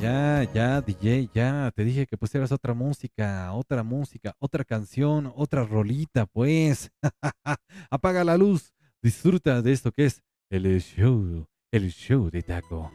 [0.00, 5.64] Ya, ya, DJ, ya, te dije que pusieras otra música, otra música, otra canción, otra
[5.64, 6.90] rolita, pues.
[7.90, 12.90] Apaga la luz, disfruta de esto que es el show, el show de taco.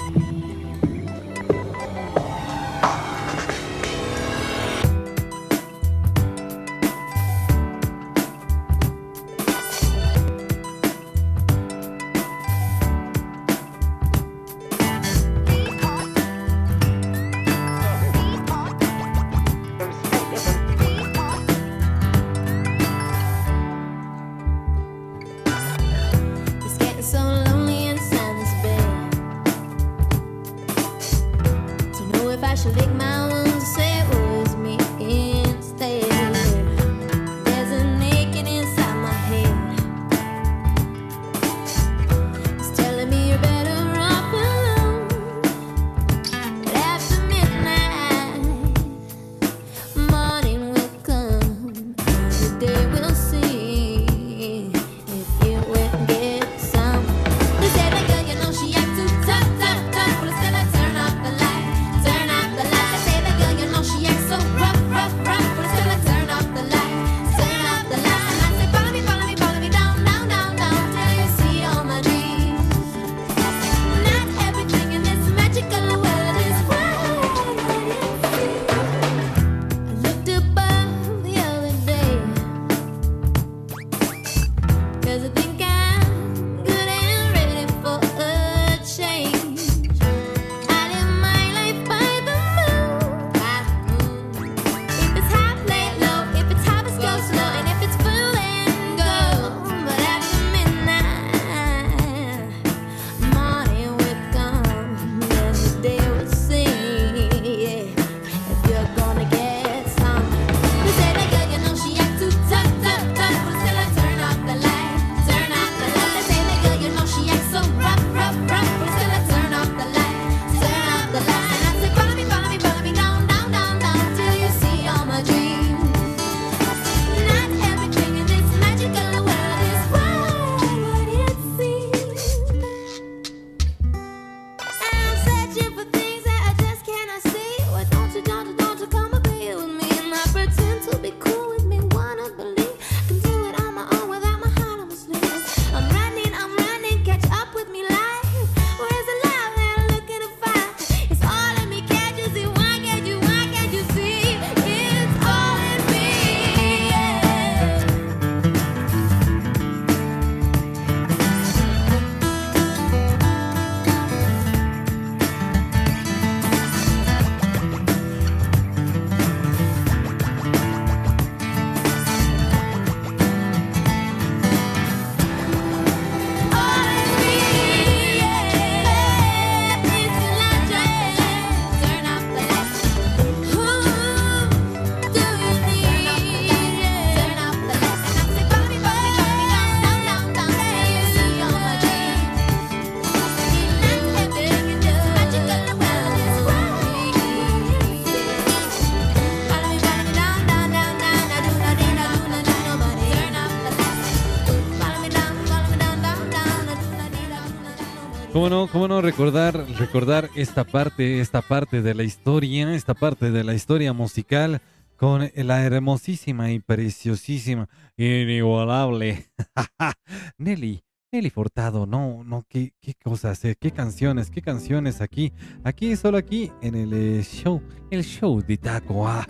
[208.43, 213.31] ¿Cómo no, cómo no recordar, recordar esta parte, esta parte de la historia, esta parte
[213.31, 214.61] de la historia musical
[214.97, 219.31] con la hermosísima y preciosísima, inigualable
[220.39, 220.83] Nelly,
[221.15, 225.31] Nelly Furtado, no, no, qué, qué cosas, eh, qué canciones, qué canciones aquí,
[225.63, 227.61] aquí, solo aquí, en el eh, show,
[227.91, 229.07] el show de Taco.
[229.07, 229.27] Ah,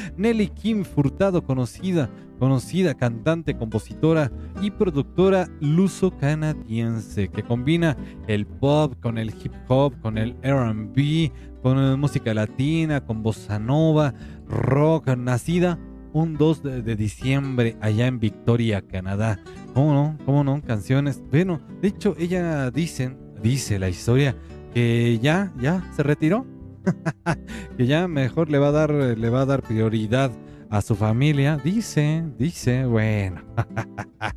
[0.16, 2.10] Nelly Kim Furtado, conocida,
[2.40, 7.96] conocida cantante, compositora y productora luso-canadiense, que combina
[8.26, 11.30] el pop con el hip hop, con el RB,
[11.62, 14.12] con eh, música latina, con bossa nova,
[14.48, 15.78] rock, nacida
[16.16, 19.38] un 2 de, diciembre allá en Victoria, Canadá.
[19.74, 20.18] ¿Cómo no?
[20.24, 20.62] ¿Cómo no?
[20.62, 21.22] Canciones.
[21.30, 24.34] Bueno, de hecho, ella dicen, dice la historia,
[24.72, 26.46] que ya, ya se retiró.
[27.76, 30.30] que ya mejor le va a dar, le va a dar prioridad
[30.70, 31.58] a su familia.
[31.62, 33.42] Dice, dice, bueno.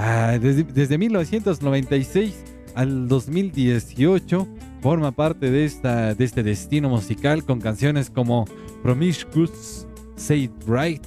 [0.00, 2.44] Ah, desde, desde 1996
[2.76, 4.46] al 2018
[4.80, 8.44] forma parte de, esta, de este destino musical con canciones como
[8.84, 9.87] Promiscuous,
[10.18, 11.04] Say It Right,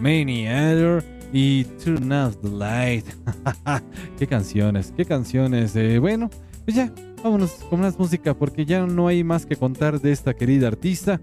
[0.00, 3.06] Many Other y Turn Off the Light.
[4.18, 5.76] qué canciones, qué canciones.
[5.76, 6.30] Eh, bueno,
[6.64, 6.92] pues ya,
[7.22, 11.20] vámonos con más música porque ya no hay más que contar de esta querida artista,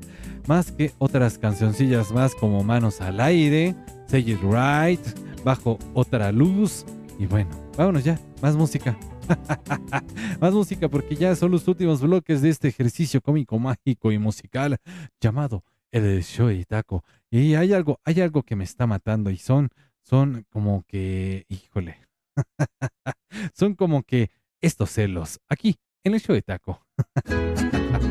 [0.47, 3.76] más que otras cancioncillas más como Manos al Aire,
[4.07, 5.01] Say It Right,
[5.43, 6.85] Bajo Otra Luz.
[7.18, 8.97] Y bueno, vámonos ya, más música.
[10.41, 14.77] Más música porque ya son los últimos bloques de este ejercicio cómico, mágico y musical
[15.22, 17.03] llamado el show de taco.
[17.33, 19.69] Y hay algo, hay algo que me está matando y son,
[20.01, 21.97] son como que, híjole,
[23.53, 26.85] son como que estos celos aquí en el show de taco.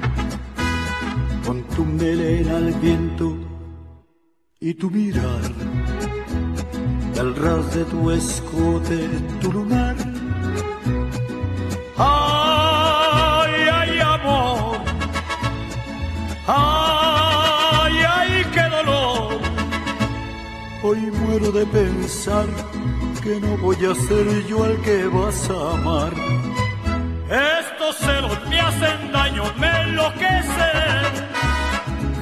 [1.75, 3.37] tu melena al viento
[4.59, 5.41] y tu mirar,
[7.15, 8.99] del ras de tu escote,
[9.41, 9.95] tu lunar.
[11.97, 14.77] Ay, ay, amor,
[16.47, 19.39] ay, ay, qué dolor.
[20.83, 22.47] Hoy muero de pensar
[23.23, 26.13] que no voy a ser yo al que vas a amar.
[27.29, 31.20] Estos celos me hacen daño, me enloquecen.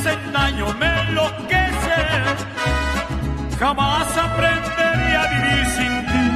[0.00, 2.24] Hacen daño, me enloquecen.
[3.58, 6.26] Jamás aprenderé a vivir sin ti.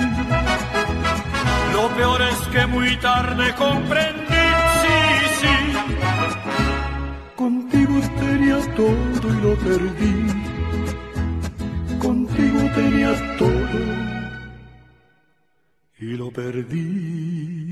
[1.72, 4.48] Lo peor es que muy tarde comprendí,
[4.82, 4.98] sí,
[5.40, 5.56] sí.
[7.36, 10.16] Contigo tenía todo y lo perdí.
[11.98, 13.80] Contigo tenía todo
[16.00, 17.63] y lo perdí.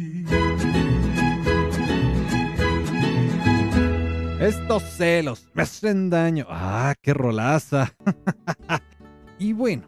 [4.42, 6.46] Estos celos me hacen daño.
[6.48, 7.94] Ah, qué rolaza.
[9.38, 9.84] y bueno,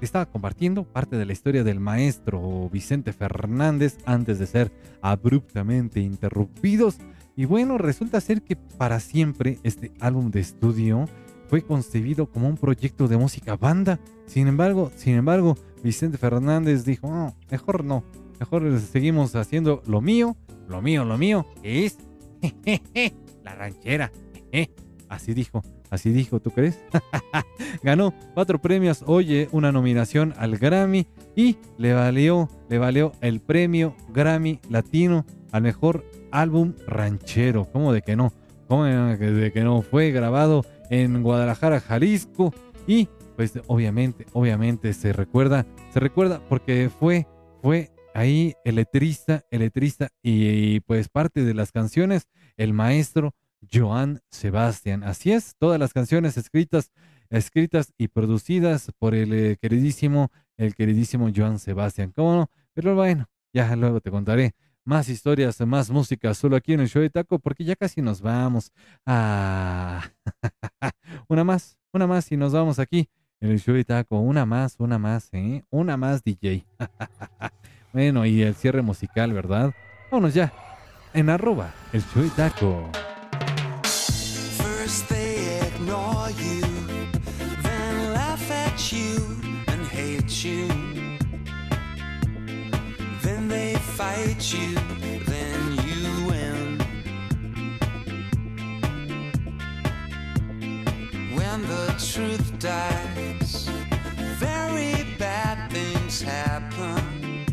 [0.00, 4.72] estaba compartiendo parte de la historia del maestro Vicente Fernández antes de ser
[5.02, 6.98] abruptamente interrumpidos.
[7.36, 11.08] Y bueno, resulta ser que para siempre este álbum de estudio
[11.46, 14.00] fue concebido como un proyecto de música banda.
[14.26, 18.02] Sin embargo, sin embargo, Vicente Fernández dijo, no, mejor no,
[18.40, 20.36] mejor seguimos haciendo lo mío,
[20.68, 21.98] lo mío, lo mío, que es
[23.44, 24.12] la ranchera.
[25.08, 26.78] Así dijo, así dijo, ¿tú crees?
[27.82, 31.06] Ganó cuatro premios, oye, una nominación al Grammy
[31.36, 37.68] y le valió, le valió el premio Grammy Latino al mejor álbum ranchero.
[37.72, 38.32] ¿Cómo de que no?
[38.68, 39.82] ¿Cómo de que no?
[39.82, 42.54] Fue grabado en Guadalajara, Jalisco
[42.86, 47.26] y pues obviamente, obviamente se recuerda, se recuerda porque fue,
[47.60, 53.34] fue ahí el letrista, el letrista y, pues parte de las canciones, el maestro
[53.72, 55.04] Joan Sebastián.
[55.04, 56.90] Así es, todas las canciones escritas,
[57.30, 62.12] escritas y producidas por el eh, queridísimo, el queridísimo Joan Sebastián.
[62.14, 62.50] ¿Cómo no?
[62.74, 64.54] Pero bueno, ya luego te contaré
[64.84, 68.20] más historias, más música, solo aquí en el show de Taco, porque ya casi nos
[68.20, 68.72] vamos.
[69.06, 70.02] Ah,
[71.28, 73.08] una más, una más y nos vamos aquí
[73.40, 74.18] en el show de Taco.
[74.18, 75.64] Una más, una más, ¿eh?
[75.70, 76.64] Una más, DJ.
[77.92, 79.72] bueno, y el cierre musical, ¿verdad?
[80.10, 80.71] Vámonos ya.
[81.14, 82.90] en arroba el show Taco.
[94.02, 94.74] fight you,
[95.26, 96.78] then you win.
[101.36, 103.68] When the truth dies,
[104.38, 107.44] very bad things happen.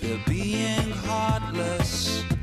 [0.00, 0.87] They're being
[1.28, 2.37] heartless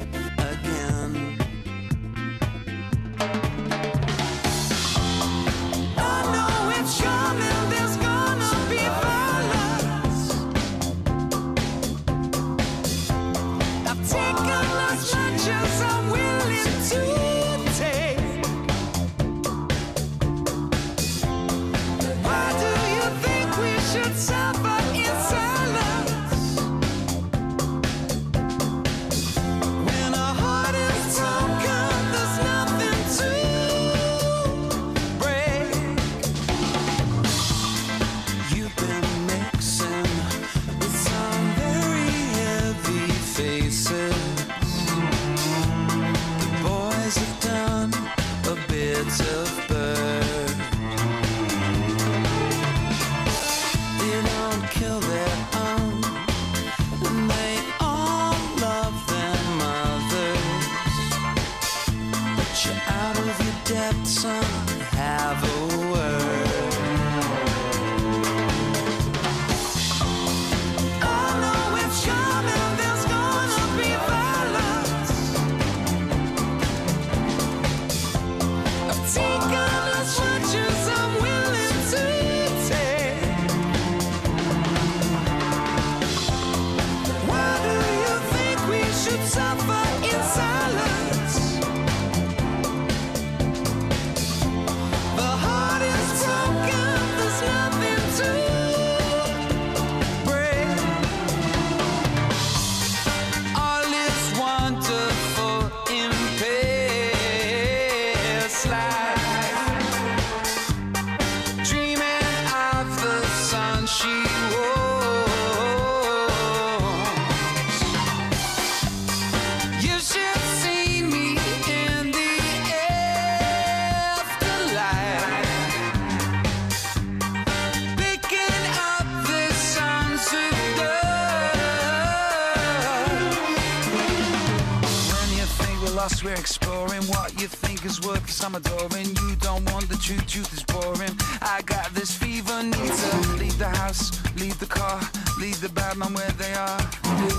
[136.24, 139.08] we're exploring what you think is worth, cause I'm adoring.
[139.08, 141.18] You don't want the truth, truth is boring.
[141.42, 145.02] I got this fever, need to leave the house, leave the car,
[145.40, 146.80] leave the bad man where they are.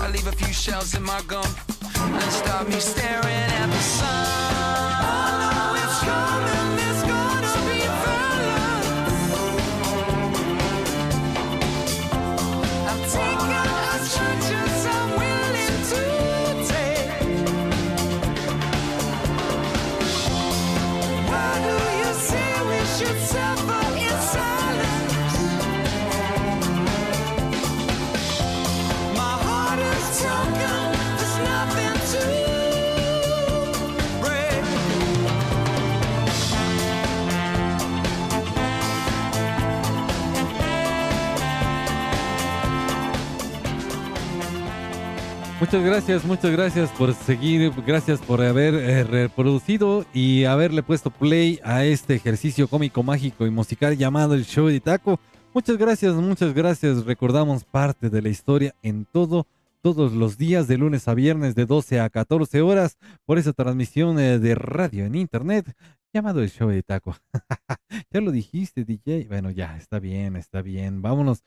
[0.03, 1.47] I leave a few shells in my gum
[1.95, 4.46] and start me staring at the sun.
[45.67, 51.59] Muchas gracias, muchas gracias por seguir, gracias por haber eh, reproducido y haberle puesto play
[51.61, 55.19] a este ejercicio cómico, mágico y musical llamado el show de taco.
[55.53, 57.03] Muchas gracias, muchas gracias.
[57.03, 59.45] Recordamos parte de la historia en todo,
[59.81, 64.17] todos los días de lunes a viernes de 12 a 14 horas por esa transmisión
[64.21, 65.75] eh, de radio en internet
[66.13, 67.17] llamado el show de taco.
[68.09, 69.25] ya lo dijiste, DJ.
[69.27, 71.01] Bueno, ya, está bien, está bien.
[71.01, 71.43] Vámonos.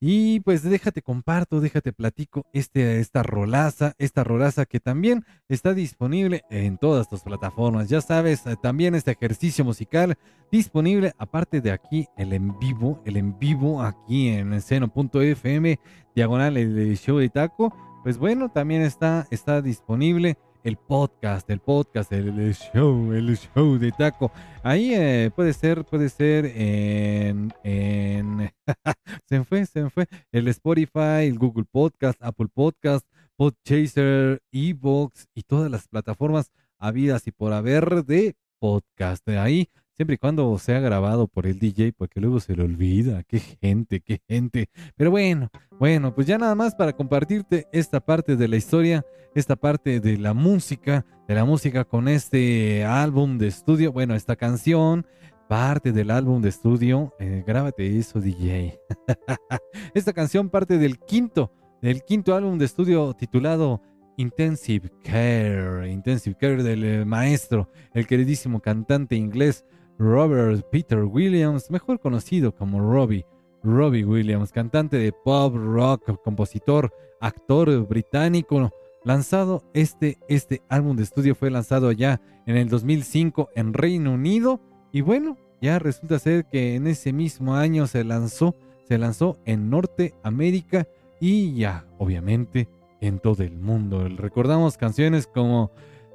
[0.00, 6.44] Y pues déjate comparto, déjate platico este, esta rolaza, esta rolaza que también está disponible
[6.50, 7.88] en todas tus plataformas.
[7.88, 10.16] Ya sabes, eh, también este ejercicio musical
[10.52, 15.80] disponible, aparte de aquí, el en vivo, el en vivo aquí en seno.fm,
[16.14, 17.74] diagonal el show de taco.
[18.04, 20.38] Pues bueno, también está, está disponible
[20.68, 24.30] el podcast, el podcast, el, show, el show de taco.
[24.62, 28.52] Ahí eh, puede ser, puede ser en, en
[29.26, 35.26] se me fue, se me fue, el Spotify, el Google Podcast, Apple Podcast, Podchaser, Evox
[35.34, 39.26] y todas las plataformas habidas y por haber de podcast.
[39.30, 43.24] Ahí siempre y cuando sea grabado por el DJ, porque luego se le olvida.
[43.24, 44.70] Qué gente, qué gente.
[44.94, 45.50] Pero bueno,
[45.80, 49.04] bueno, pues ya nada más para compartirte esta parte de la historia,
[49.34, 54.36] esta parte de la música, de la música con este álbum de estudio, bueno, esta
[54.36, 55.04] canción.
[55.48, 58.78] Parte del álbum de estudio, eh, grábate eso, DJ.
[59.94, 61.50] esta canción parte del quinto,
[61.80, 63.80] del quinto álbum de estudio titulado
[64.18, 69.64] Intensive Care, Intensive Care del eh, maestro, el queridísimo cantante inglés
[69.98, 73.26] Robert Peter Williams, mejor conocido como Robbie.
[73.62, 78.70] Robbie Williams, cantante de pop, rock, compositor, actor británico,
[79.04, 84.60] lanzado este, este álbum de estudio fue lanzado allá en el 2005 en Reino Unido
[84.92, 88.54] y bueno, ya resulta ser que en ese mismo año se lanzó,
[88.86, 90.86] se lanzó en Norteamérica
[91.20, 92.68] y ya, obviamente,
[93.00, 94.08] en todo el mundo.
[94.08, 95.72] Recordamos canciones como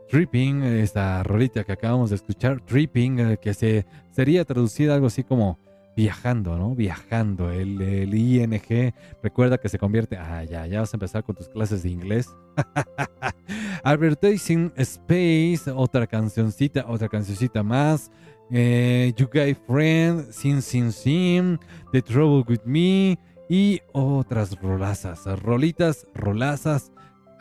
[0.09, 5.23] Tripping, esta rolita que acabamos de escuchar, Tripping, eh, que se, sería traducida algo así
[5.23, 5.59] como
[5.95, 6.75] viajando, ¿no?
[6.75, 7.51] Viajando.
[7.51, 10.17] El, ING, recuerda que se convierte.
[10.17, 12.29] Ah, ya, ya vas a empezar con tus clases de inglés.
[13.83, 18.11] Advertising Space, otra cancioncita, otra cancioncita más.
[18.51, 21.59] Eh, you Guy Friend, Sin Sin Sin,
[21.91, 23.17] The Trouble With Me
[23.49, 26.91] y otras rolazas, rolitas, rolazas,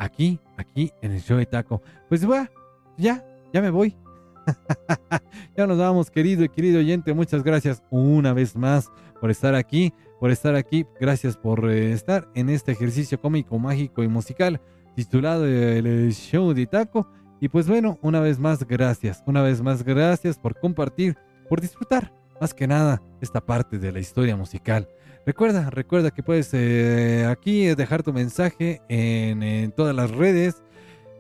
[0.02, 1.82] aquí, aquí en el show de taco.
[2.08, 2.50] Pues va,
[2.98, 3.96] ya, ya me voy.
[5.56, 7.14] ya nos vamos, querido y querido oyente.
[7.14, 10.86] Muchas gracias una vez más por estar aquí, por estar aquí.
[11.00, 14.60] Gracias por eh, estar en este ejercicio cómico, mágico y musical
[14.94, 17.08] titulado El Show de Taco.
[17.40, 19.22] Y pues bueno, una vez más, gracias.
[19.26, 21.16] Una vez más, gracias por compartir,
[21.48, 24.88] por disfrutar, más que nada, esta parte de la historia musical.
[25.24, 30.62] Recuerda, recuerda que puedes eh, aquí dejar tu mensaje en, todas las redes.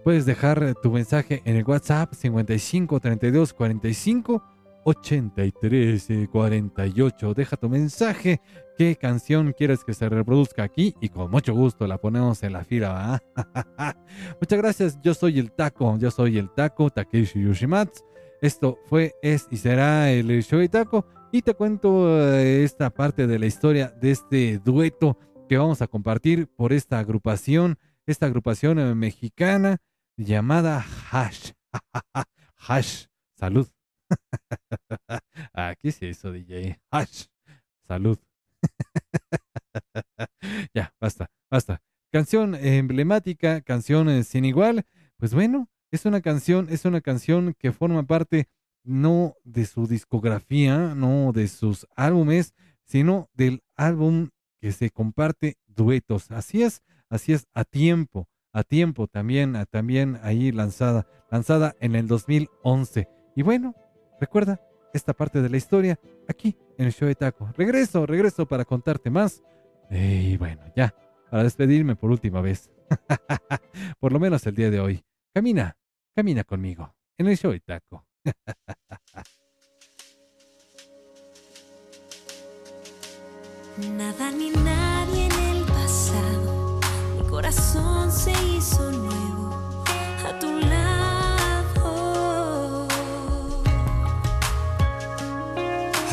[0.02, 4.42] Puedes dejar tu mensaje en el WhatsApp 55 32 45
[4.84, 7.34] 83 eh, 48.
[7.34, 8.40] Deja tu mensaje,
[8.76, 12.64] qué canción quieres que se reproduzca aquí y con mucho gusto la ponemos en la
[12.64, 13.22] fila.
[14.40, 18.02] Muchas gracias, yo soy el Taco, yo soy el Taco Takeshi Yoshimatsu.
[18.40, 23.26] Esto fue, es y será el show de Taco y te cuento eh, esta parte
[23.26, 25.18] de la historia de este dueto
[25.48, 29.78] que vamos a compartir por esta agrupación, esta agrupación eh, mexicana
[30.18, 31.52] llamada Hash.
[32.56, 33.66] Hash, salud.
[35.54, 36.78] ah, ¿qué es eso, DJ?
[36.90, 37.24] Hash,
[37.88, 38.18] salud.
[40.74, 41.80] ya, basta, basta.
[42.12, 44.84] Canción emblemática, canción eh, sin igual.
[45.16, 48.48] Pues bueno, es una canción, es una canción que forma parte
[48.84, 52.54] no de su discografía, no de sus álbumes,
[52.84, 54.30] sino del álbum
[54.60, 56.30] que se comparte duetos.
[56.30, 62.06] Así es, así es, a tiempo, a tiempo también, también ahí lanzada, lanzada en el
[62.06, 63.08] 2011.
[63.34, 63.74] Y bueno,
[64.20, 64.60] recuerda
[64.92, 65.98] esta parte de la historia
[66.28, 67.50] aquí en el show de Taco.
[67.56, 69.42] Regreso, regreso para contarte más.
[69.90, 70.94] Y bueno, ya,
[71.30, 72.70] para despedirme por última vez.
[74.00, 75.04] por lo menos el día de hoy.
[75.34, 75.76] Camina,
[76.14, 78.06] camina conmigo en el show de Taco.
[83.78, 86.78] Nada ni nadie en el pasado,
[87.16, 89.50] mi corazón se hizo nuevo
[90.24, 91.86] a tu lado.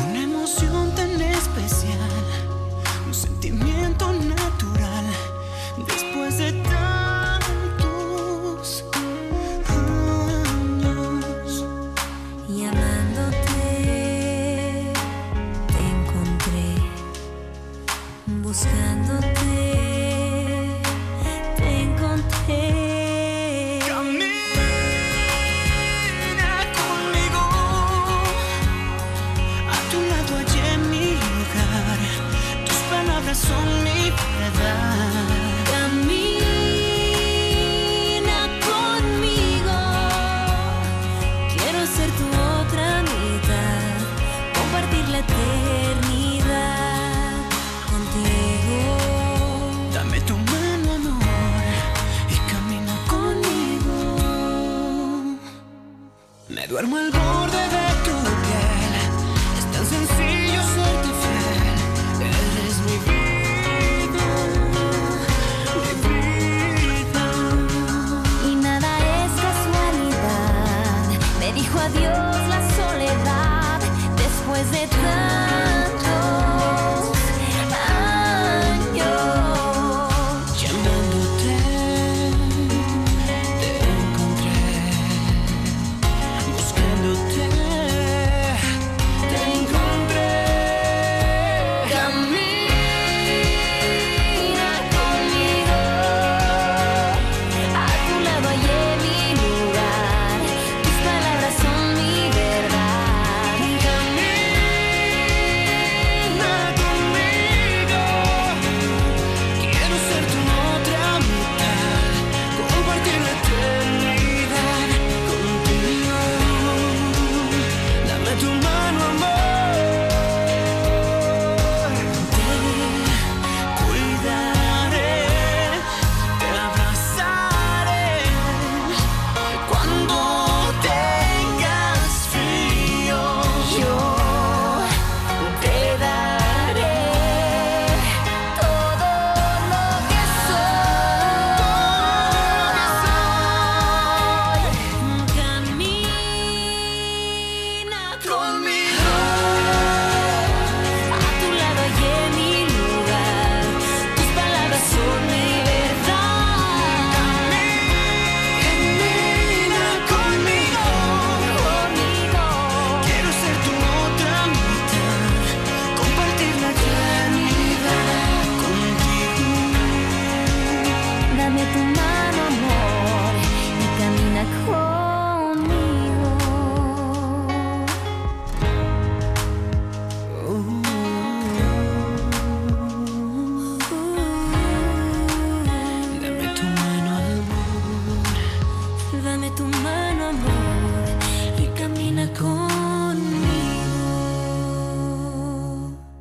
[0.08, 2.09] Una emoción tan especial,
[56.80, 57.19] duermo al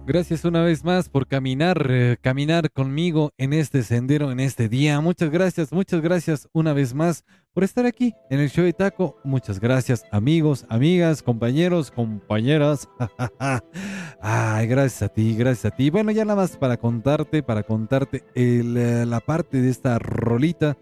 [0.09, 4.99] Gracias una vez más por caminar, eh, caminar conmigo en este sendero, en este día.
[5.01, 7.23] Muchas gracias, muchas gracias una vez más
[7.53, 9.19] por estar aquí en el show de Taco.
[9.23, 12.89] Muchas gracias amigos, amigas, compañeros, compañeras.
[14.19, 15.91] Ay, gracias a ti, gracias a ti.
[15.91, 18.63] Bueno, ya nada más para contarte, para contarte eh,
[19.05, 20.75] la parte de esta rolita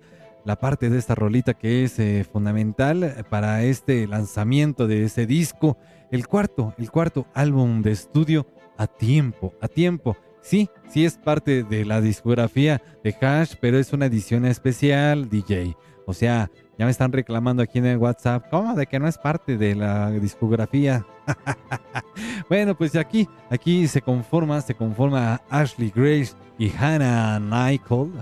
[0.46, 5.78] la parte de esta rolita que es eh, fundamental para este lanzamiento de ese disco,
[6.10, 8.48] el cuarto, el cuarto álbum de estudio
[8.78, 10.18] a tiempo, a tiempo.
[10.42, 15.76] Sí, sí es parte de la discografía de Hash, pero es una edición especial, DJ.
[16.06, 18.76] O sea, ya me están reclamando aquí en el WhatsApp, ¿cómo?
[18.76, 21.06] De que no es parte de la discografía.
[22.50, 28.14] bueno, pues aquí, aquí se conforma, se conforma Ashley Grace y Hannah Nicole.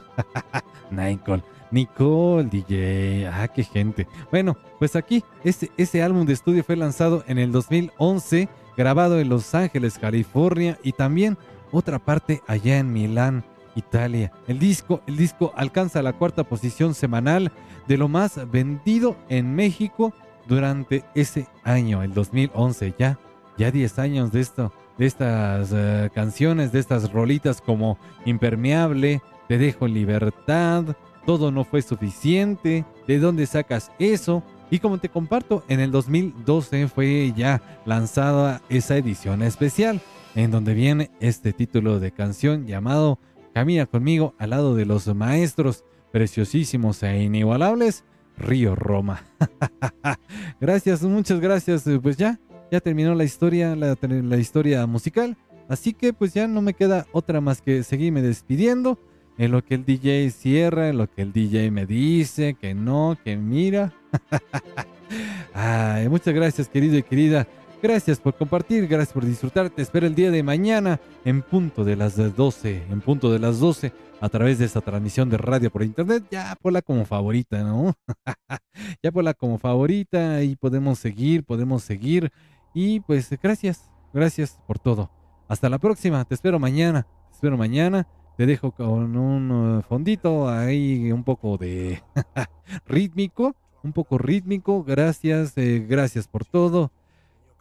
[0.90, 1.44] Nicole.
[1.70, 4.08] Nicole DJ, ah, qué gente.
[4.32, 9.30] Bueno, pues aquí, ese, ese álbum de estudio fue lanzado en el 2011, grabado en
[9.30, 11.38] Los Ángeles, California, y también
[11.72, 13.44] otra parte allá en Milán,
[13.76, 14.32] Italia.
[14.48, 17.52] El disco, el disco alcanza la cuarta posición semanal
[17.88, 20.14] de lo más vendido en México
[20.48, 22.94] durante ese año, el 2011.
[22.98, 23.20] Ya,
[23.58, 29.58] ya 10 años de esto, de estas eh, canciones, de estas rolitas como Impermeable, Te
[29.58, 30.96] dejo en libertad,
[31.26, 34.44] Todo no fue suficiente, ¿de dónde sacas eso?
[34.72, 40.02] Y como te comparto, en el 2012 fue ya lanzada esa edición especial,
[40.34, 43.20] en donde viene este título de canción llamado
[43.54, 48.04] Camina conmigo al lado de los maestros preciosísimos e inigualables,
[48.38, 49.24] Río Roma.
[50.60, 51.86] gracias, muchas gracias.
[52.02, 52.40] Pues ya,
[52.72, 55.38] ya terminó la historia, la, la historia musical.
[55.70, 59.00] Así que pues ya no me queda otra más que seguirme despidiendo.
[59.38, 63.18] En lo que el DJ cierra, en lo que el DJ me dice, que no,
[63.24, 63.94] que mira.
[66.10, 67.48] Muchas gracias, querido y querida.
[67.82, 69.70] Gracias por compartir, gracias por disfrutar.
[69.70, 73.60] Te espero el día de mañana en punto de las 12, en punto de las
[73.60, 76.24] 12, a través de esta transmisión de radio por internet.
[76.32, 77.94] Ya ponla como favorita, ¿no?
[79.04, 82.32] ya ponla como favorita y podemos seguir, podemos seguir.
[82.74, 85.12] Y pues gracias, gracias por todo.
[85.48, 88.08] Hasta la próxima, te espero mañana, te espero mañana.
[88.38, 92.04] Te dejo con un uh, fondito ahí un poco de
[92.86, 93.56] rítmico,
[93.86, 94.84] un poco rítmico.
[94.84, 96.92] Gracias, eh, gracias por todo.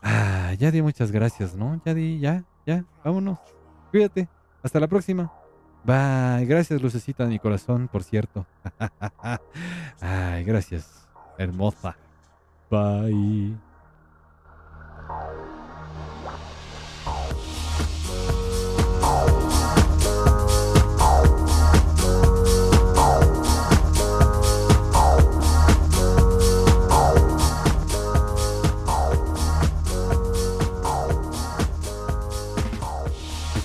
[0.02, 1.80] Ah, ya di muchas gracias, ¿no?
[1.84, 3.38] Ya di, ya, ya, vámonos.
[3.90, 4.28] Cuídate.
[4.62, 5.30] Hasta la próxima.
[5.84, 6.46] Bye.
[6.46, 8.46] Gracias, Lucecita de mi corazón, por cierto.
[10.00, 11.06] Ay, gracias.
[11.38, 11.96] Hermosa.
[12.70, 13.54] Bye.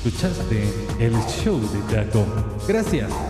[0.10, 0.64] Escuchaste
[0.98, 2.26] el show de Taco.
[2.68, 3.29] Gracias.